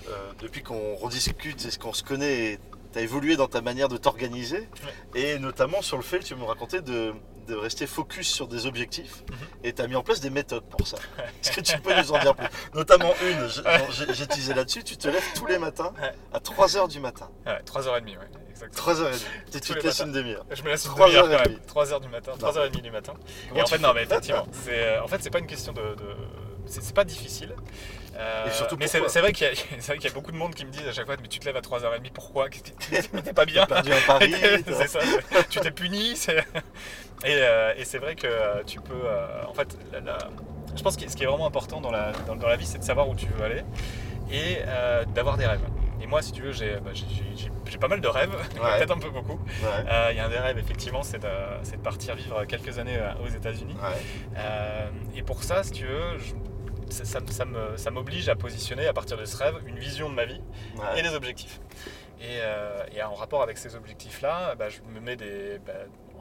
euh, 0.09 0.31
depuis 0.39 0.63
qu'on 0.63 0.95
rediscute 0.95 1.63
et 1.63 1.69
ce 1.69 1.77
qu'on 1.77 1.93
se 1.93 2.03
connaît, 2.03 2.59
tu 2.95 2.99
as 2.99 3.03
évolué 3.03 3.35
dans 3.35 3.47
ta 3.49 3.59
manière 3.59 3.89
de 3.89 3.97
t'organiser. 3.97 4.69
Et 5.15 5.37
notamment 5.37 5.81
sur 5.81 5.97
le 5.97 6.03
fait, 6.03 6.19
tu 6.19 6.33
me 6.35 6.45
racontais, 6.45 6.81
de, 6.81 7.13
de 7.47 7.53
rester 7.55 7.87
focus 7.87 8.25
sur 8.31 8.47
des 8.47 8.65
objectifs. 8.67 9.23
Mhm. 9.29 9.37
Et 9.65 9.73
tu 9.73 9.81
as 9.81 9.87
mis 9.87 9.95
en 9.97 10.01
place 10.03 10.21
des 10.21 10.29
méthodes 10.29 10.63
pour 10.69 10.87
ça. 10.87 10.95
Est-ce 11.43 11.51
que 11.51 11.59
tu 11.59 11.77
peux 11.81 11.93
nous 11.93 12.11
en 12.13 12.19
dire 12.19 12.33
plus? 12.35 12.47
Notamment 12.73 13.13
une, 13.21 13.49
j'ai- 13.91 14.23
utilisé 14.23 14.53
là-dessus, 14.53 14.83
tu 14.85 14.95
te 14.95 15.09
lèves 15.09 15.25
tous 15.35 15.45
les 15.45 15.57
matins 15.57 15.91
à 16.31 16.39
3h 16.39 16.87
du 16.87 17.01
matin. 17.01 17.29
Ouais, 17.45 17.59
3h30, 17.65 18.17
ouais, 18.17 18.17
exactement. 18.49 18.93
3h30. 18.93 19.19
Tu 19.51 19.59
te 19.59 19.73
laisses 19.85 19.99
une 19.99 20.11
demi-heure. 20.13 20.45
Je 20.51 20.63
me 20.63 20.69
laisse 20.69 20.85
une 20.85 20.91
3 20.91 21.07
demi-heure 21.07 21.25
heures 21.25 21.31
et 21.33 21.35
quand 21.43 21.49
même. 21.49 21.59
demie. 21.59 21.65
3h 21.67 22.01
du 22.01 22.07
matin, 22.07 22.31
Non. 22.39 22.47
3h30 22.47 22.81
du 22.81 22.91
matin. 22.91 23.13
Et 23.53 23.61
en 23.61 23.65
fait, 23.65 23.77
non, 23.79 23.91
mais 23.93 24.03
effectivement, 24.03 24.47
c'est, 24.53 24.71
euh, 24.71 25.03
en 25.03 25.07
fait, 25.07 25.21
c'est 25.21 25.29
pas 25.31 25.39
une 25.39 25.47
question 25.47 25.73
de. 25.73 25.81
de- 25.81 26.15
c'est, 26.67 26.93
pas 26.93 27.03
difficile. 27.03 27.53
Euh, 28.17 28.47
Et 28.47 28.51
surtout, 28.51 28.77
mais 28.79 28.87
c'est, 28.87 28.99
vrai 29.19 29.33
qu'il 29.33 29.45
y 29.47 29.49
a, 29.49 29.95
y 30.09 30.13
beaucoup 30.13 30.31
de 30.31 30.37
monde 30.37 30.53
qui 30.55 30.65
me 30.65 30.71
disent 30.71 30.87
à 30.87 30.93
chaque 30.93 31.05
fois, 31.05 31.15
mais 31.21 31.27
tu 31.27 31.39
te 31.39 31.45
lèves 31.45 31.57
à 31.57 31.61
3h30, 31.61 32.11
pourquoi? 32.13 32.47
T'es 32.49 33.33
pas 33.33 33.45
bien? 33.45 33.65
Perdu 33.65 33.91
un 33.91 34.01
pari. 34.07 34.33
c'est 34.65 34.87
ça, 34.87 34.99
tu 35.49 35.59
t'es 35.59 35.71
puni. 35.71 36.13
Et, 37.25 37.29
euh, 37.41 37.73
et 37.77 37.85
c'est 37.85 37.97
vrai 37.97 38.15
que 38.15 38.27
euh, 38.27 38.63
tu 38.65 38.79
peux. 38.79 38.93
euh, 38.93 39.43
en 39.47 39.53
fait, 39.53 39.77
la- 39.91 39.99
la- 40.01 40.17
je 40.75 40.81
pense 40.83 40.95
que 40.97 41.09
ce 41.09 41.15
qui 41.15 41.23
est 41.23 41.27
vraiment 41.27 41.47
important 41.47 41.81
dans 41.81 41.91
la, 41.91 42.11
dans, 42.27 42.35
dans 42.35 42.47
la 42.47 42.55
vie, 42.57 42.65
c'est 42.65 42.79
de 42.79 42.83
savoir 42.83 43.07
où 43.09 43.15
tu 43.15 43.27
veux 43.27 43.43
aller 43.43 43.63
et 44.31 44.57
d'avoir 45.13 45.37
des 45.37 45.45
rêves. 45.45 45.61
Et 46.01 46.07
moi, 46.07 46.21
si 46.21 46.31
tu 46.33 46.41
veux, 46.41 46.51
j'ai, 46.51 46.75
bah, 46.83 46.91
pas 47.79 47.87
mal 47.87 47.99
de 48.01 48.07
rêves, 48.07 48.29
Ouais. 48.61 48.77
peut-être 48.77 48.91
un 48.91 48.99
peu 48.99 49.09
beaucoup. 49.09 49.39
Ouais. 49.61 49.85
Euh, 49.91 50.09
Il 50.11 50.17
y 50.17 50.19
a 50.19 50.25
un 50.25 50.29
des 50.29 50.37
rêves, 50.37 50.57
effectivement, 50.57 51.03
c'est 51.03 51.19
de, 51.19 51.27
de 51.27 51.77
partir 51.77 52.15
vivre 52.15 52.45
quelques 52.45 52.77
années 52.79 52.99
aux 53.23 53.27
États-Unis. 53.27 53.75
Ouais. 53.75 54.33
Euh, 54.37 54.87
et 55.15 55.21
pour 55.23 55.43
ça, 55.43 55.63
si 55.63 55.71
tu 55.71 55.85
veux, 55.85 56.17
je- 56.19 56.33
ça, 56.89 57.05
ça 57.05 57.19
me- 57.19 57.27
ça 57.31 57.45
me- 57.45 57.77
ça 57.77 57.91
m'oblige 57.91 58.29
à 58.29 58.35
positionner 58.35 58.87
à 58.87 58.93
partir 58.93 59.17
de 59.17 59.25
ce 59.25 59.37
rêve 59.37 59.55
une 59.65 59.77
vision 59.79 60.09
de 60.09 60.15
ma 60.15 60.25
vie 60.25 60.41
Ouais. 60.77 60.99
et 60.99 61.01
des 61.01 61.13
objectifs. 61.15 61.59
Et, 62.21 62.39
euh, 62.41 62.83
et 62.95 63.03
en 63.03 63.13
rapport 63.13 63.41
avec 63.43 63.57
ces 63.57 63.75
objectifs-là, 63.75 64.55
bah, 64.55 64.69
je 64.69 64.79
me 64.93 64.99
mets 64.99 65.15
des. 65.15 65.59
bah, 65.65 65.73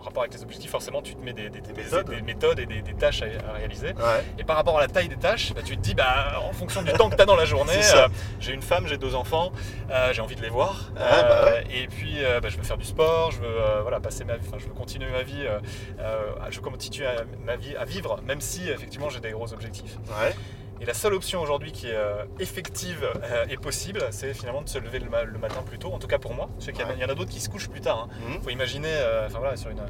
rapport 0.06 0.22
avec 0.22 0.34
les 0.34 0.42
objectifs, 0.42 0.70
forcément, 0.70 1.02
tu 1.02 1.14
te 1.14 1.24
mets 1.24 1.32
des, 1.32 1.50
des- 1.50 1.60
des- 1.60 1.72
méthodes. 1.72 2.08
des 2.10 2.22
méthodes 2.22 2.58
et 2.58 2.66
des, 2.66 2.82
tâches 2.94 3.22
à, 3.22 3.26
à 3.50 3.52
réaliser. 3.54 3.88
Ouais. 3.88 4.24
Et 4.38 4.44
par 4.44 4.56
rapport 4.56 4.78
à 4.78 4.80
la 4.80 4.88
taille 4.88 5.08
des 5.08 5.16
tâches, 5.16 5.52
bah, 5.54 5.60
tu 5.64 5.76
te 5.76 5.82
dis, 5.82 5.94
bah, 5.94 6.40
en 6.48 6.52
fonction 6.52 6.82
du 6.82 6.92
temps 6.92 7.10
que 7.10 7.16
tu 7.16 7.22
as 7.22 7.26
dans 7.26 7.36
la 7.36 7.44
journée, 7.44 7.72
euh, 7.94 8.08
j'ai 8.40 8.52
une 8.52 8.62
femme, 8.62 8.86
j'ai 8.86 8.98
deux 8.98 9.14
enfants, 9.14 9.52
euh, 9.90 10.12
j'ai 10.12 10.20
envie 10.22 10.36
de 10.36 10.42
les 10.42 10.48
voir. 10.50 10.90
Ah, 10.96 11.22
bah 11.22 11.44
ouais. 11.46 11.64
Et 11.72 11.86
puis, 11.86 12.22
euh, 12.24 12.40
bah, 12.40 12.48
je 12.48 12.56
veux 12.56 12.62
faire 12.62 12.78
du 12.78 12.84
sport, 12.84 13.30
je 13.32 13.40
veux, 13.40 13.46
euh, 13.46 13.82
voilà, 13.82 14.00
passer 14.00 14.24
ma 14.24 14.36
vie, 14.36 14.46
enfin, 14.48 14.58
je 14.58 14.66
veux 14.66 14.74
continuer 14.74 15.10
ma 15.10 15.22
vie, 15.22 15.44
euh, 15.46 15.58
euh, 16.00 16.32
je 16.50 16.56
veux 16.60 16.62
continuer 16.70 17.06
à- 17.06 17.24
ma 17.44 17.56
vie 17.56 17.74
à 17.76 17.84
vivre, 17.84 18.20
même 18.26 18.40
si 18.40 18.68
effectivement 18.68 19.08
j'ai 19.10 19.20
des 19.20 19.30
gros 19.30 19.52
objectifs. 19.52 19.96
Et 20.80 20.84
la 20.86 20.94
seule 20.94 21.14
option 21.14 21.40
aujourd'hui 21.40 21.72
qui 21.72 21.86
est 21.88 21.94
euh, 21.94 22.24
effective 22.40 23.04
euh, 23.22 23.46
et 23.48 23.56
possible, 23.56 24.04
c'est 24.10 24.34
finalement 24.34 24.60
de 24.62 24.68
se 24.68 24.78
lever 24.78 24.98
le, 24.98 25.08
ma- 25.08 25.22
le 25.24 25.38
matin 25.38 25.62
plus 25.64 25.78
tôt, 25.78 25.92
en 25.92 25.98
tout 25.98 26.08
cas 26.08 26.18
pour 26.18 26.34
moi. 26.34 26.48
Je 26.58 26.64
sais 26.66 26.72
qu'il 26.72 26.80
y 26.82 26.84
en 26.84 26.88
a- 26.88 26.90
Ouais. 26.90 26.96
il 26.98 27.02
y 27.02 27.04
en 27.04 27.08
a 27.08 27.14
d'autres 27.14 27.30
qui 27.30 27.40
se 27.40 27.48
couchent 27.48 27.68
plus 27.70 27.80
tard. 27.80 28.08
Il 28.28 28.34
Mhm. 28.36 28.42
faut 28.42 28.50
imaginer, 28.50 28.90
euh, 28.92 29.26
enfin 29.26 29.38
voilà, 29.38 29.56
sur 29.56 29.70
une, 29.70 29.80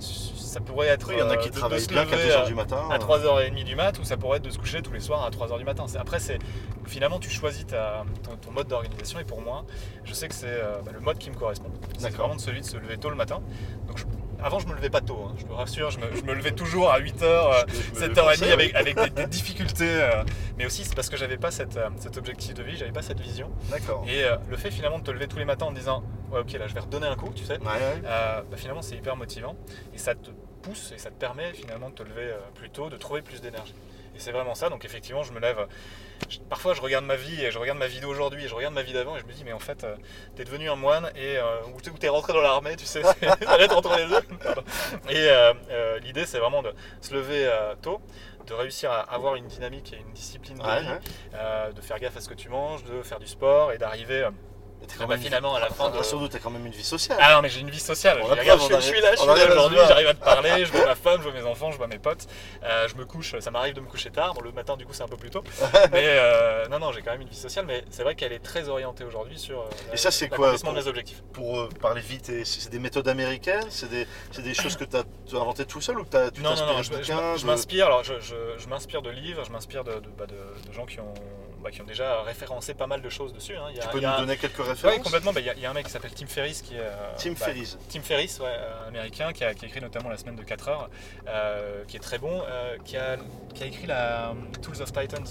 ça 0.00 0.60
pourrait 0.60 0.88
être. 0.88 1.10
Il 1.12 1.18
y 1.18 1.22
en 1.22 1.30
a 1.30 1.36
qui 1.36 1.48
de- 1.48 1.54
de 1.54 1.58
travaillent 1.58 1.80
se 1.80 1.88
bien 1.88 2.04
lever 2.04 2.16
2h 2.28 2.42
à- 2.42 2.46
du 2.46 2.54
matin. 2.54 2.88
à 2.90 2.98
3h30 2.98 3.64
du 3.64 3.76
mat 3.76 3.98
ou 3.98 4.04
ça 4.04 4.16
pourrait 4.16 4.38
être 4.38 4.44
de 4.44 4.50
se 4.50 4.58
coucher 4.58 4.82
tous 4.82 4.92
les 4.92 5.00
soirs 5.00 5.24
à 5.24 5.30
3h 5.30 5.56
du 5.58 5.64
matin. 5.64 5.86
Après, 5.98 6.18
c'est 6.18 6.38
finalement 6.86 7.18
tu 7.20 7.30
choisis 7.30 7.66
ta- 7.66 8.04
ton, 8.22 8.36
ton 8.36 8.50
mode 8.50 8.66
d'organisation 8.68 9.20
et 9.20 9.24
pour 9.24 9.40
moi, 9.40 9.64
je 10.04 10.12
sais 10.12 10.28
que 10.28 10.34
c'est 10.34 10.60
bah, 10.84 10.90
le 10.92 11.00
mode 11.00 11.18
qui 11.18 11.30
me 11.30 11.36
correspond. 11.36 11.70
C'est 11.98 12.10
vraiment 12.10 12.34
de 12.36 12.40
celui 12.40 12.60
de 12.60 12.66
se 12.66 12.76
lever 12.76 12.98
tôt 12.98 13.08
le 13.10 13.16
matin. 13.16 13.40
Donc 13.86 13.96
je- 13.98 14.04
avant, 14.44 14.58
je 14.58 14.66
me 14.66 14.74
levais 14.74 14.90
pas 14.90 15.00
tôt, 15.00 15.26
hein, 15.28 15.34
je 15.38 15.44
me 15.46 15.52
rassure, 15.54 15.90
je 15.90 15.98
me, 15.98 16.14
je 16.14 16.22
me 16.22 16.34
levais 16.34 16.52
toujours 16.52 16.90
à 16.90 16.98
8h, 17.00 17.66
Je- 17.68 17.74
je 17.74 17.78
me 18.00 18.08
levais 18.08 18.14
7h30 18.14 18.38
pour 18.38 18.46
ça, 18.46 18.52
avec, 18.52 18.74
avec 18.74 18.96
des, 19.00 19.10
des 19.10 19.26
difficultés. 19.26 19.88
euh, 19.88 20.24
mais 20.58 20.66
aussi, 20.66 20.84
c'est 20.84 20.94
parce 20.94 21.08
que 21.08 21.16
j'avais 21.16 21.36
pas 21.38 21.50
cette, 21.50 21.76
euh, 21.76 21.88
cet 21.98 22.16
objectif 22.16 22.54
de 22.54 22.62
vie, 22.62 22.76
j'avais 22.76 22.92
pas 22.92 23.02
cette 23.02 23.20
vision. 23.20 23.50
D'accord. 23.70 24.04
Et 24.08 24.24
euh, 24.24 24.36
le 24.50 24.56
fait 24.56 24.70
finalement 24.70 24.98
de 24.98 25.04
te 25.04 25.10
lever 25.10 25.26
tous 25.28 25.38
les 25.38 25.44
matins 25.44 25.66
en 25.66 25.72
te 25.72 25.78
disant 25.78 26.02
Ouais, 26.30 26.40
ok, 26.40 26.52
là 26.52 26.66
je 26.66 26.74
vais 26.74 26.80
redonner 26.80 27.06
un 27.06 27.16
coup, 27.16 27.30
tu 27.34 27.44
sais, 27.44 27.58
Ouais, 27.58 27.66
ouais. 27.66 28.02
euh, 28.06 28.40
bah, 28.50 28.56
finalement 28.56 28.82
c'est 28.82 28.96
hyper 28.96 29.16
motivant 29.16 29.54
et 29.94 29.98
ça 29.98 30.14
te 30.14 30.30
pousse 30.62 30.92
et 30.94 30.98
ça 30.98 31.10
te 31.10 31.14
permet 31.18 31.52
finalement 31.52 31.90
de 31.90 31.94
te 31.94 32.02
lever 32.02 32.22
euh, 32.30 32.38
plus 32.54 32.70
tôt, 32.70 32.88
de 32.88 32.96
trouver 32.96 33.20
plus 33.22 33.40
d'énergie. 33.40 33.74
Et 34.14 34.18
c'est 34.18 34.32
vraiment 34.32 34.54
ça, 34.54 34.68
donc 34.68 34.84
effectivement 34.84 35.22
je 35.22 35.32
me 35.32 35.40
lève, 35.40 35.66
je- 36.28 36.38
parfois 36.40 36.74
je 36.74 36.80
regarde 36.82 37.04
ma 37.04 37.16
vie 37.16 37.42
et 37.42 37.50
je 37.50 37.58
regarde 37.58 37.78
ma 37.78 37.86
vie 37.86 38.00
d'aujourd'hui 38.00 38.44
et 38.44 38.48
je 38.48 38.54
regarde 38.54 38.74
ma 38.74 38.82
vie 38.82 38.92
d'avant 38.92 39.16
et 39.16 39.20
je 39.20 39.24
me 39.24 39.32
dis 39.32 39.42
mais 39.44 39.52
en 39.52 39.58
fait 39.58 39.84
euh, 39.84 39.96
t'es 40.36 40.44
devenu 40.44 40.68
un 40.70 40.76
moine 40.76 41.10
et 41.16 41.38
euh, 41.38 41.62
ou 41.74 41.80
t'es- 41.80 42.08
rentré 42.08 42.32
dans 42.34 42.42
l'armée, 42.42 42.76
tu 42.76 42.84
sais, 42.84 43.02
ça 43.04 43.14
va 43.22 43.56
être 43.58 43.76
entre 43.76 43.96
les 43.96 44.06
deux. 44.06 44.22
Et 45.08 45.28
euh, 45.30 45.54
euh, 45.70 45.98
l'idée 46.00 46.26
c'est 46.26 46.38
vraiment 46.38 46.62
de 46.62 46.74
se 47.00 47.14
lever 47.14 47.50
tôt, 47.80 48.00
de 48.46 48.52
réussir 48.54 48.90
à 48.90 49.00
avoir 49.00 49.36
une 49.36 49.46
dynamique 49.46 49.92
et 49.92 49.96
une 49.96 50.12
discipline 50.12 50.58
de 50.58 50.62
Ouais, 50.62 50.80
vie, 50.82 50.88
ouais. 50.88 51.72
de 51.74 51.80
faire 51.80 51.98
gaffe 51.98 52.16
à 52.16 52.20
ce 52.20 52.28
que 52.28 52.34
tu 52.34 52.48
manges, 52.50 52.84
de 52.84 53.02
faire 53.02 53.18
du 53.18 53.26
sport 53.26 53.72
et 53.72 53.78
d'arriver... 53.78 54.28
Ah 54.90 54.94
quand 54.98 55.06
bah, 55.06 55.14
même- 55.16 55.24
finalement, 55.24 55.54
à 55.54 55.60
la 55.60 55.68
fin 55.70 55.90
de- 55.90 55.96
Rassure-nous, 55.96 56.28
t'as 56.28 56.38
quand 56.38 56.50
même 56.50 56.66
une 56.66 56.72
vie 56.72 56.82
sociale. 56.84 57.18
Ah 57.20 57.34
non, 57.34 57.42
mais 57.42 57.48
j'ai 57.48 57.60
une 57.60 57.70
vie 57.70 57.78
sociale. 57.80 58.18
On 58.22 58.26
Je 58.26 58.30
regarde, 58.32 58.60
je, 58.60 58.64
suis 58.64 58.72
là, 59.00 59.12
je 59.12 59.18
suis 59.20 59.26
là 59.26 59.46
aujourd'hui, 59.50 59.78
j'arrive 59.88 60.08
à 60.08 60.14
te 60.14 60.24
parler, 60.24 60.64
je 60.64 60.72
vois 60.72 60.86
ma 60.86 60.94
femme, 60.96 61.20
je 61.22 61.28
vois 61.28 61.40
mes 61.40 61.46
enfants, 61.46 61.70
je 61.70 61.76
vois 61.76 61.86
mes 61.86 61.98
potes. 61.98 62.26
Euh, 62.64 62.88
je 62.88 62.94
me 62.96 63.04
couche, 63.04 63.38
ça 63.40 63.50
m'arrive 63.50 63.74
de 63.74 63.80
me 63.80 63.86
coucher 63.86 64.10
tard. 64.10 64.34
Bon, 64.34 64.40
le 64.42 64.52
matin, 64.52 64.76
du 64.76 64.84
coup, 64.86 64.92
c'est 64.92 65.02
un 65.02 65.08
peu 65.08 65.16
plus 65.16 65.30
tôt. 65.30 65.42
mais 65.92 66.04
euh, 66.04 66.68
non, 66.68 66.78
non, 66.78 66.92
j'ai 66.92 67.02
quand 67.02 67.12
même 67.12 67.22
une 67.22 67.28
vie 67.28 67.36
sociale, 67.36 67.64
mais 67.66 67.84
c'est 67.90 68.02
vrai 68.02 68.14
qu'elle 68.14 68.32
est 68.32 68.38
très 68.42 68.68
orientée 68.68 69.04
aujourd'hui 69.04 69.38
sur 69.38 69.60
euh, 69.60 69.64
Et 69.92 69.96
ça, 69.96 70.10
c'est 70.10 70.28
quoi, 70.28 70.54
pour- 70.56 70.72
mes 70.72 70.86
objectifs. 70.86 71.22
Pour 71.32 71.60
euh, 71.60 71.68
parler 71.80 72.00
vite, 72.00 72.30
c'est 72.44 72.70
des 72.70 72.78
méthodes 72.78 73.08
américaines? 73.08 73.64
C'est 73.70 73.88
des, 73.90 74.06
des 74.42 74.54
choses 74.54 74.76
que 74.76 74.84
tu 74.84 74.96
as, 74.96 75.04
inventées 75.36 75.64
tout 75.66 75.80
seul 75.80 75.98
ou 75.98 76.04
t'as- 76.04 76.30
tu 76.30 76.40
Non, 76.40 76.50
non, 76.54 76.66
non, 76.66 76.74
t'inspires 76.76 76.82
je, 76.82 76.90
de 76.98 77.02
je- 77.02 77.38
je 77.38 77.42
de- 77.42 77.46
m'inspire. 77.46 77.86
Alors, 77.86 78.02
je, 78.04 78.68
m'inspire 78.68 79.02
de 79.02 79.10
livres, 79.10 79.44
je 79.44 79.50
m'inspire 79.52 79.84
de, 79.84 79.92
bah, 80.18 80.26
de- 80.26 80.68
de 80.68 80.72
gens 80.72 80.86
qui 80.86 81.00
ont, 81.00 81.12
bah, 81.62 81.70
qui 81.70 81.80
ont 81.80 81.84
déjà 81.86 82.22
référencé 82.22 82.74
pas 82.74 82.86
mal 82.86 83.00
de 83.02 83.08
choses 83.08 83.32
dessus. 83.32 83.56
hein. 83.56 83.66
Il 83.70 83.76
y 83.76 83.80
a- 83.80 83.82
Tu 83.82 83.88
peux 83.88 83.98
il 83.98 84.02
y 84.02 84.06
a 84.06 84.10
nous 84.10 84.14
un- 84.16 84.20
donner 84.20 84.36
quelques 84.36 84.56
références 84.64 84.98
complètement. 85.02 85.32
Bah, 85.32 85.40
Il 85.40 85.46
y, 85.46 85.50
a- 85.50 85.54
il 85.54 85.60
y 85.60 85.66
a 85.66 85.70
un 85.70 85.74
mec 85.74 85.86
qui 85.86 85.92
s'appelle 85.92 86.12
Tim 86.14 86.26
Ferriss 86.26 86.62
qui 86.62 86.74
est. 86.74 86.80
euh, 86.80 87.12
Tim 87.16 87.30
bah, 87.30 87.46
Ferriss. 87.46 87.78
Tim 87.88 88.00
Ferriss, 88.02 88.38
ouais, 88.40 88.46
euh, 88.48 88.88
américain, 88.88 89.32
qui 89.32 89.44
a, 89.44 89.54
qui 89.54 89.64
a 89.64 89.68
écrit 89.68 89.80
notamment 89.80 90.08
La 90.10 90.16
semaine 90.18 90.36
de 90.36 90.42
4 90.42 90.68
heures, 90.68 90.90
euh, 91.28 91.84
qui 91.86 91.96
est 91.96 92.00
très 92.00 92.18
bon, 92.18 92.42
euh, 92.48 92.76
qui, 92.84 92.96
a, 92.96 93.16
qui 93.54 93.62
a 93.62 93.66
écrit 93.66 93.86
la 93.86 94.34
Tools 94.62 94.82
of 94.82 94.92
Titans, 94.92 95.24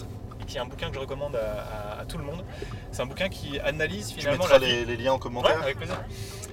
qui 0.52 0.58
est 0.58 0.62
un 0.62 0.66
bouquin 0.66 0.90
que 0.90 0.96
je 0.96 1.00
recommande 1.00 1.36
à, 1.38 1.96
à- 1.96 2.02
à 2.02 2.06
tout 2.06 2.18
le 2.18 2.24
monde. 2.26 2.44
C'est 2.92 3.02
un 3.02 3.06
bouquin 3.06 3.30
qui 3.30 3.60
analyse 3.62 4.10
Tu 4.10 4.20
finalement 4.20 4.46
la 4.48 4.58
les, 4.60 4.84
les 4.86 4.98
liens 4.98 5.14
en 5.14 5.16
Ouais, 5.16 5.22
commentaire 5.22 5.62
avec 5.64 5.78
plaisir. 5.78 5.98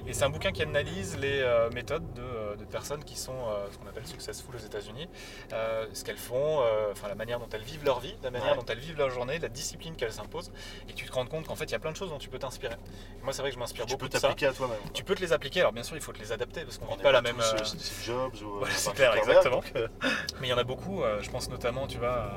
Et 0.07 0.13
c'est 0.13 0.23
un 0.23 0.29
bouquin 0.29 0.51
qui 0.51 0.63
analyse 0.63 1.17
les 1.17 1.39
euh, 1.41 1.69
méthodes 1.71 2.13
de, 2.13 2.21
euh, 2.21 2.55
de 2.55 2.63
personnes 2.63 3.03
qui 3.03 3.15
sont 3.17 3.33
euh, 3.33 3.67
ce 3.71 3.77
qu'on 3.77 3.87
appelle 3.87 4.07
successful 4.07 4.55
aux 4.55 4.65
États-Unis, 4.65 5.07
euh, 5.53 5.85
ce 5.93 6.03
qu'elles 6.03 6.17
font, 6.17 6.61
enfin 6.91 7.07
la 7.09 7.15
manière 7.15 7.39
dont 7.39 7.49
elles 7.51 7.61
vivent 7.61 7.83
leur 7.85 7.99
vie, 7.99 8.15
la 8.23 8.31
manière 8.31 8.51
Ouais. 8.51 8.55
dont 8.57 8.65
elles 8.69 8.79
vivent 8.79 8.97
leur 8.97 9.09
journée, 9.11 9.37
la 9.37 9.49
discipline 9.49 9.95
qu'elles 9.95 10.13
s'imposent, 10.13 10.51
et 10.89 10.93
tu 10.93 11.05
te 11.05 11.11
rends 11.11 11.25
compte 11.27 11.45
qu'en 11.45 11.55
fait 11.55 11.65
il 11.65 11.71
y 11.73 11.75
a 11.75 11.79
plein 11.79 11.91
de 11.91 11.95
choses 11.97 12.09
dont 12.09 12.17
tu 12.17 12.29
peux 12.29 12.39
t'inspirer. 12.39 12.75
Moi 13.21 13.33
c'est 13.33 13.41
vrai 13.41 13.51
que 13.51 13.55
je 13.55 13.59
m'inspire 13.59 13.85
Tu 13.85 13.91
beaucoup 13.91 14.05
peux 14.05 14.09
de 14.09 14.13
ça. 14.13 14.21
t'appliquer 14.21 14.47
à 14.47 14.53
toi-même. 14.53 14.77
Tu 14.93 15.03
peux 15.03 15.13
te 15.13 15.21
les 15.21 15.33
appliquer, 15.33 15.59
alors 15.59 15.73
bien 15.73 15.83
sûr 15.83 15.95
il 15.97 16.01
faut 16.01 16.13
te 16.13 16.19
les 16.19 16.31
adapter 16.31 16.63
parce 16.63 16.77
qu'on 16.77 16.87
On 16.91 16.95
vit 16.95 17.03
pas 17.03 17.11
la 17.11 17.21
même. 17.21 17.35
Steve 17.65 18.03
Jobs 18.05 18.41
ou 18.41 18.63
c'est 18.69 18.93
clair, 18.93 19.13
exactement. 19.15 19.57
donc, 19.57 19.73
Mais 20.39 20.47
il 20.47 20.49
y 20.49 20.53
en 20.53 20.57
a 20.57 20.63
beaucoup, 20.63 21.01
je 21.21 21.29
pense 21.29 21.49
notamment, 21.49 21.85
tu 21.85 21.97
vois, 21.97 22.31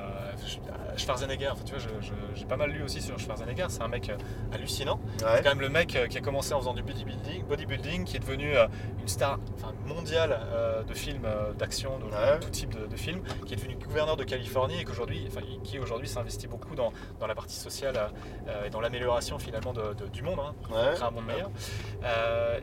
à 0.95 0.97
Schwarzenegger. 0.99 1.52
Enfin, 1.53 1.63
tu 1.65 1.75
vois, 1.75 1.83
j'ai 2.35 2.45
pas 2.47 2.57
mal 2.57 2.71
lu 2.71 2.83
aussi 2.83 3.01
sur 3.01 3.19
Schwarzenegger. 3.19 3.67
C'est 3.69 3.83
un 3.83 3.89
mec 3.89 4.09
euh, 4.11 4.17
hallucinant. 4.53 5.01
C'est 5.19 5.43
quand 5.43 5.51
même 5.51 5.61
le 5.61 5.69
mec 5.69 5.95
euh, 5.97 6.07
qui 6.07 6.19
a 6.19 6.21
commencé 6.21 6.53
en 6.55 6.59
faisant 6.61 6.75
du 6.75 6.83
bodybuilding, 6.83 7.45
bodybuilding 7.45 8.05
qui 8.05 8.17
est 8.17 8.21
devenu 8.21 8.57
euh, 8.57 8.67
une 9.01 9.09
star 9.09 9.39
enfin, 9.57 9.73
mondiale 9.87 10.39
de 10.87 10.95
films 10.95 11.27
d'action, 11.59 11.99
de 11.99 12.05
Ouais. 12.05 12.39
tout 12.41 12.51
type 12.51 12.71
de, 12.75 12.87
de 12.87 12.97
films, 12.97 13.23
qui 13.47 13.55
est 13.55 13.57
devenu 13.57 13.75
gouverneur 13.77 14.17
de 14.17 14.25
Californie 14.25 14.81
et 14.81 14.85
qu'aujourd'hui, 14.85 15.25
enfin, 15.29 15.41
qui 15.65 15.79
aujourd'hui 15.79 16.09
s'investit 16.09 16.47
beaucoup 16.47 16.75
dans, 16.75 16.93
dans 17.21 17.27
la 17.27 17.35
partie 17.35 17.57
sociale 17.57 17.99
et 18.67 18.71
dans 18.71 18.81
l'amélioration 18.81 19.39
finalement 19.39 19.73
de- 19.73 19.95
de- 19.95 20.07
du 20.09 20.23
monde, 20.23 20.39
hein, 20.41 20.55
Ouais. 20.71 20.93
créer 20.95 21.03
un 21.07 21.11
monde 21.11 21.27
meilleur. 21.27 21.51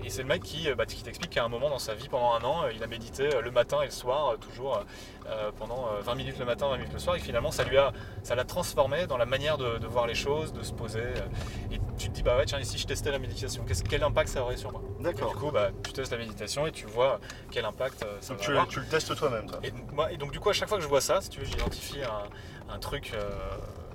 Et 0.03 0.09
c'est 0.09 0.21
le 0.21 0.27
mec 0.27 0.43
qui, 0.43 0.71
bah, 0.73 0.85
qui 0.85 1.01
t'explique 1.03 1.31
qu'à 1.31 1.43
un 1.43 1.49
moment 1.49 1.69
dans 1.69 1.79
sa 1.79 1.93
vie, 1.95 2.07
pendant 2.09 2.33
un 2.33 2.43
an, 2.43 2.63
il 2.73 2.83
a 2.83 2.87
médité 2.87 3.29
le 3.41 3.51
matin 3.51 3.81
et 3.81 3.85
le 3.85 3.91
soir, 3.91 4.35
toujours 4.39 4.83
euh, 5.29 5.51
pendant 5.57 5.87
euh, 5.87 6.01
20 6.01 6.15
minutes 6.15 6.39
le 6.39 6.45
matin, 6.45 6.67
20 6.69 6.77
minutes 6.77 6.93
le 6.93 6.99
soir, 6.99 7.15
et 7.15 7.19
finalement 7.19 7.51
ça 7.51 7.63
lui 7.63 7.77
a, 7.77 7.91
ça 8.23 8.35
l'a 8.35 8.43
transformé 8.45 9.07
dans 9.07 9.17
la 9.17 9.25
manière 9.25 9.57
de, 9.57 9.77
de 9.77 9.87
voir 9.87 10.07
les 10.07 10.15
choses, 10.15 10.51
de 10.53 10.63
se 10.63 10.73
poser. 10.73 10.99
euh, 10.99 11.71
et 11.71 11.79
tu 11.97 12.09
te 12.09 12.13
dis, 12.13 12.23
bah 12.23 12.37
ouais, 12.37 12.45
tiens, 12.45 12.59
et 12.59 12.63
si 12.63 12.77
je 12.77 12.87
testais 12.87 13.11
la 13.11 13.19
méditation, 13.19 13.63
quel 13.89 14.03
impact 14.03 14.29
ça 14.29 14.41
aurait 14.41 14.57
sur 14.57 14.71
moi? 14.71 14.81
D'accord. 14.99 15.31
du 15.31 15.37
coup, 15.37 15.51
bah, 15.51 15.69
tu 15.83 15.93
testes 15.93 16.11
la 16.11 16.17
méditation 16.17 16.65
et 16.67 16.71
tu 16.71 16.85
vois 16.87 17.19
quel 17.51 17.65
impact 17.65 18.03
euh, 18.03 18.17
ça 18.21 18.29
Donc 18.33 18.39
va 18.39 18.45
tu, 18.45 18.51
avoir. 18.51 18.67
tu 18.67 18.79
le 18.79 18.85
testes 18.87 19.15
toi-même, 19.15 19.45
toi. 19.49 19.59
Et, 19.63 19.71
moi, 19.93 20.11
et 20.11 20.17
donc 20.17 20.31
du 20.31 20.39
coup, 20.39 20.49
à 20.49 20.53
chaque 20.53 20.67
fois 20.69 20.77
que 20.77 20.83
je 20.83 20.89
vois 20.89 21.01
ça, 21.01 21.21
si 21.21 21.29
tu 21.29 21.39
veux, 21.39 21.45
j'identifie 21.45 22.01
un, 22.03 22.73
un 22.73 22.79
truc 22.79 23.11
euh, 23.13 23.29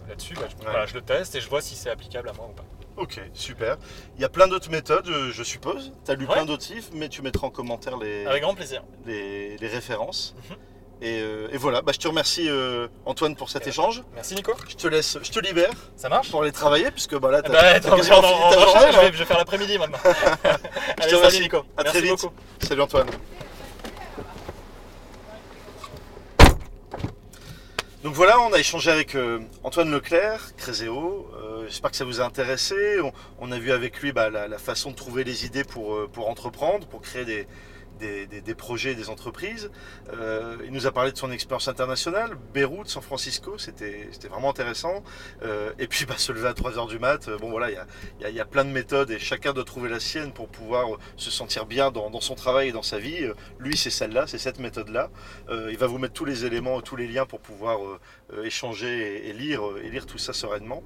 là-dessus, 0.08 0.34
bah, 0.34 0.42
je, 0.48 0.54
Ouais. 0.56 0.70
voilà, 0.70 0.86
je 0.86 0.94
le 0.94 1.02
teste 1.02 1.34
et 1.34 1.40
je 1.40 1.48
vois 1.48 1.60
si 1.60 1.74
c'est 1.74 1.90
applicable 1.90 2.28
à 2.28 2.32
moi 2.32 2.46
ou 2.50 2.52
pas. 2.52 2.64
Ok, 2.96 3.20
super. 3.32 3.76
Il 4.14 4.22
y 4.22 4.24
a 4.24 4.28
plein 4.28 4.46
d'autres 4.46 4.70
méthodes, 4.70 5.08
euh, 5.08 5.32
je 5.32 5.42
suppose. 5.42 5.92
Tu 6.04 6.10
as 6.12 6.14
lu 6.14 6.26
Ouais. 6.26 6.32
plein 6.32 6.44
d'autres 6.44 6.72
livres, 6.72 6.86
mais 6.94 7.08
tu 7.08 7.22
mettras 7.22 7.48
en 7.48 7.50
commentaire 7.50 7.96
les, 7.96 8.24
Avec 8.24 8.42
grand 8.42 8.54
plaisir. 8.54 8.84
les, 9.04 9.56
les 9.58 9.66
références. 9.68 10.36
Mhm. 10.48 10.56
Et, 11.02 11.20
euh, 11.20 11.48
et 11.52 11.56
voilà, 11.58 11.82
bah, 11.82 11.92
je 11.92 11.98
te 11.98 12.08
remercie 12.08 12.48
euh, 12.48 12.86
Antoine 13.04 13.36
pour 13.36 13.50
cet 13.50 13.66
Euh, 13.66 13.70
échange. 13.70 14.02
Merci 14.14 14.34
Nico. 14.36 14.52
Je 14.68 14.74
te 14.76 14.86
laisse, 14.88 15.18
je 15.22 15.30
te 15.30 15.40
libère 15.40 15.72
Ça 15.96 16.08
marche 16.08 16.30
pour 16.30 16.42
aller 16.42 16.52
travailler, 16.52 16.90
puisque 16.90 17.16
bah, 17.18 17.30
là, 17.30 17.40
Eh 17.44 17.48
t'as 17.48 17.52
ben, 17.52 17.60
t'as 17.60 17.88
attends, 17.88 17.96
quasiment 17.96 18.16
on 18.20 18.24
en- 18.24 18.50
fini 18.50 18.54
ta 18.54 18.60
journée. 18.60 18.86
je, 18.92 18.98
vais, 19.00 19.12
je 19.12 19.18
vais 19.18 19.24
faire 19.24 19.38
l'après-midi 19.38 19.76
maintenant. 19.78 19.98
Allez, 20.04 20.60
te 20.96 21.02
salut 21.02 21.16
remercie. 21.16 21.40
Nico. 21.40 21.58
À 21.76 21.82
Merci 21.82 21.98
très 21.98 22.00
vite. 22.00 22.10
beaucoup. 22.22 22.34
Salut 22.62 22.80
Antoine. 22.82 23.06
Donc 28.02 28.12
voilà, 28.14 28.38
on 28.40 28.52
a 28.52 28.58
échangé 28.58 28.90
avec 28.90 29.16
Antoine 29.62 29.90
Leclerc, 29.90 30.54
Créséo. 30.56 31.26
Euh, 31.42 31.64
J'espère 31.68 31.90
que 31.90 31.96
ça 31.96 32.04
vous 32.04 32.20
a 32.20 32.24
intéressé. 32.24 33.00
On, 33.02 33.12
on 33.40 33.50
a 33.50 33.58
vu 33.58 33.72
avec 33.72 34.00
lui 34.02 34.12
bah, 34.12 34.28
la, 34.28 34.46
la 34.46 34.58
façon 34.58 34.90
de 34.90 34.96
trouver 34.96 35.24
les 35.24 35.46
idées 35.46 35.64
pour, 35.64 36.08
pour 36.12 36.28
entreprendre, 36.28 36.86
pour 36.86 37.00
créer 37.00 37.24
des, 37.24 37.46
des, 37.98 38.54
projets, 38.54 38.94
des 38.94 39.10
entreprises. 39.10 39.70
Euh, 40.12 40.56
il 40.64 40.72
nous 40.72 40.86
a 40.86 40.92
parlé 40.92 41.12
de 41.12 41.16
son 41.16 41.30
expérience 41.30 41.68
internationale, 41.68 42.36
Beyrouth, 42.52 42.88
San 42.88 43.02
Francisco, 43.02 43.58
c'était 43.58 44.08
vraiment 44.28 44.50
intéressant. 44.50 45.02
Euh, 45.42 45.72
et 45.78 45.86
puis 45.86 46.04
bah, 46.08 46.14
se 46.16 46.32
lever 46.32 46.48
à 46.48 46.52
3h 46.52 46.88
du 46.88 46.98
mat, 46.98 47.28
euh, 47.28 47.38
bon 47.38 47.50
voilà, 47.50 47.70
il 47.70 48.34
y 48.34 48.40
a, 48.40 48.44
plein 48.44 48.64
de 48.64 48.70
méthodes 48.70 49.10
et 49.10 49.18
chacun 49.18 49.52
doit 49.52 49.64
trouver 49.64 49.88
la 49.88 50.00
sienne 50.00 50.32
pour 50.32 50.48
pouvoir 50.48 50.86
se 51.16 51.30
sentir 51.30 51.66
bien 51.66 51.90
dans, 51.90 52.20
son 52.20 52.34
travail 52.34 52.68
et 52.68 52.72
dans 52.72 52.82
sa 52.82 52.98
vie. 52.98 53.26
Lui, 53.58 53.76
c'est 53.76 53.90
celle-là, 53.90 54.26
c'est 54.26 54.38
cette 54.38 54.58
méthode-là. 54.58 55.10
Il 55.50 55.76
va 55.78 55.86
vous 55.86 55.98
mettre 55.98 56.14
tous 56.14 56.24
les 56.24 56.44
éléments, 56.44 56.80
tous 56.80 56.96
les 56.96 57.08
liens 57.08 57.26
pour 57.26 57.40
pouvoir 57.40 57.78
échanger 58.44 59.28
et, 59.28 59.32
lire, 59.32 59.62
lire 59.72 60.06
tout 60.06 60.18
ça 60.18 60.32
sereinement. 60.32 60.82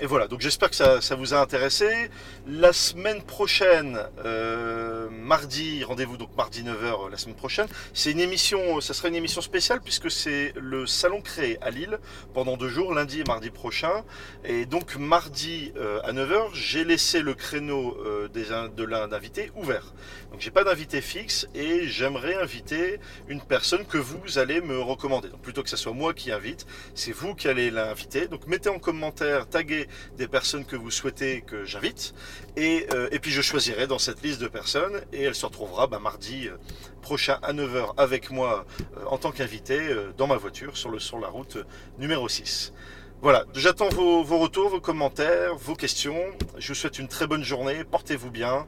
Et 0.00 0.06
voilà, 0.06 0.26
donc 0.26 0.40
j'espère 0.40 0.70
que 0.70 0.76
ça, 0.76 1.14
vous 1.16 1.34
a 1.34 1.40
intéressé. 1.40 2.10
La 2.46 2.72
semaine 2.72 3.22
prochaine, 3.22 3.98
euh, 4.24 5.08
mardi, 5.10 5.84
rendez-vous 5.84 6.16
donc 6.16 6.34
mardi 6.36 6.62
9h 6.62 7.10
la 7.10 7.16
semaine 7.18 7.36
prochaine, 7.36 7.66
c'est 7.92 8.10
une 8.10 8.20
émission, 8.20 8.80
ça 8.80 8.94
sera 8.94 9.08
une 9.08 9.14
émission 9.14 9.42
spéciale 9.42 9.80
puisque 9.82 10.10
c'est 10.10 10.54
le 10.56 10.86
salon 10.86 11.20
créé 11.20 11.58
à 11.60 11.70
Lille 11.70 11.98
pendant 12.32 12.56
deux 12.56 12.68
jours, 12.68 12.94
lundi 12.94 13.20
et 13.20 13.24
mardi 13.24 13.50
prochain. 13.50 14.02
Et 14.44 14.64
donc 14.64 14.96
mardi 14.96 15.72
euh, 15.76 16.00
à 16.04 16.12
9h, 16.12 16.54
j'ai 16.54 16.84
laissé 16.84 17.20
le 17.20 17.34
créneau 17.34 17.96
euh, 18.04 18.28
de 18.28 18.84
l'un 18.84 19.12
invité 19.12 19.52
ouvert. 19.56 19.92
Donc 20.32 20.40
j'ai 20.40 20.50
pas 20.50 20.64
d'invité 20.64 21.02
fixe 21.02 21.46
et 21.54 21.86
j'aimerais 21.86 22.34
inviter 22.36 22.98
une 23.28 23.42
personne 23.42 23.84
que 23.84 23.98
vous 23.98 24.38
allez 24.38 24.62
me 24.62 24.80
recommander. 24.80 25.28
Donc 25.28 25.42
plutôt 25.42 25.62
que 25.62 25.68
ce 25.68 25.76
soit 25.76 25.92
moi 25.92 26.14
qui 26.14 26.32
invite, 26.32 26.66
c'est 26.94 27.12
vous 27.12 27.34
qui 27.34 27.48
allez 27.48 27.70
l'inviter. 27.70 28.26
Donc 28.26 28.46
mettez 28.46 28.70
en 28.70 28.78
commentaire, 28.78 29.46
taguez 29.48 29.81
des 30.16 30.28
personnes 30.28 30.64
que 30.64 30.76
vous 30.76 30.90
souhaitez 30.90 31.42
que 31.42 31.64
j'invite. 31.64 32.14
Et, 32.56 32.86
euh, 32.92 33.08
et 33.12 33.18
puis 33.18 33.30
je 33.30 33.42
choisirai 33.42 33.86
dans 33.86 33.98
cette 33.98 34.22
liste 34.22 34.40
de 34.40 34.48
personnes 34.48 35.00
et 35.12 35.22
elle 35.22 35.34
se 35.34 35.46
retrouvera 35.46 35.86
bah, 35.86 35.98
mardi 35.98 36.48
euh, 36.48 36.56
prochain 37.00 37.38
à 37.42 37.52
9h 37.52 37.94
avec 37.96 38.30
moi 38.30 38.66
euh, 38.96 39.04
en 39.06 39.18
tant 39.18 39.32
qu'invité 39.32 39.78
dans 40.16 40.26
ma 40.26 40.36
voiture 40.36 40.76
sur, 40.76 40.90
le, 40.90 40.98
sur 40.98 41.18
la 41.18 41.28
route 41.28 41.58
numéro 41.98 42.28
6. 42.28 42.72
Voilà, 43.20 43.44
j'attends 43.54 43.88
vos, 43.88 44.24
vos 44.24 44.38
retours, 44.38 44.68
vos 44.68 44.80
commentaires, 44.80 45.54
vos 45.54 45.76
questions. 45.76 46.24
Je 46.58 46.68
vous 46.68 46.74
souhaite 46.74 46.98
une 46.98 47.08
très 47.08 47.26
bonne 47.26 47.44
journée, 47.44 47.84
portez-vous 47.84 48.30
bien, 48.30 48.66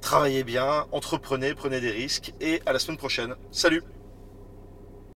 travaillez 0.00 0.44
bien, 0.44 0.86
entreprenez, 0.92 1.54
prenez 1.54 1.80
des 1.80 1.90
risques 1.90 2.32
et 2.40 2.62
à 2.66 2.72
la 2.72 2.78
semaine 2.78 2.98
prochaine. 2.98 3.34
Salut 3.50 3.82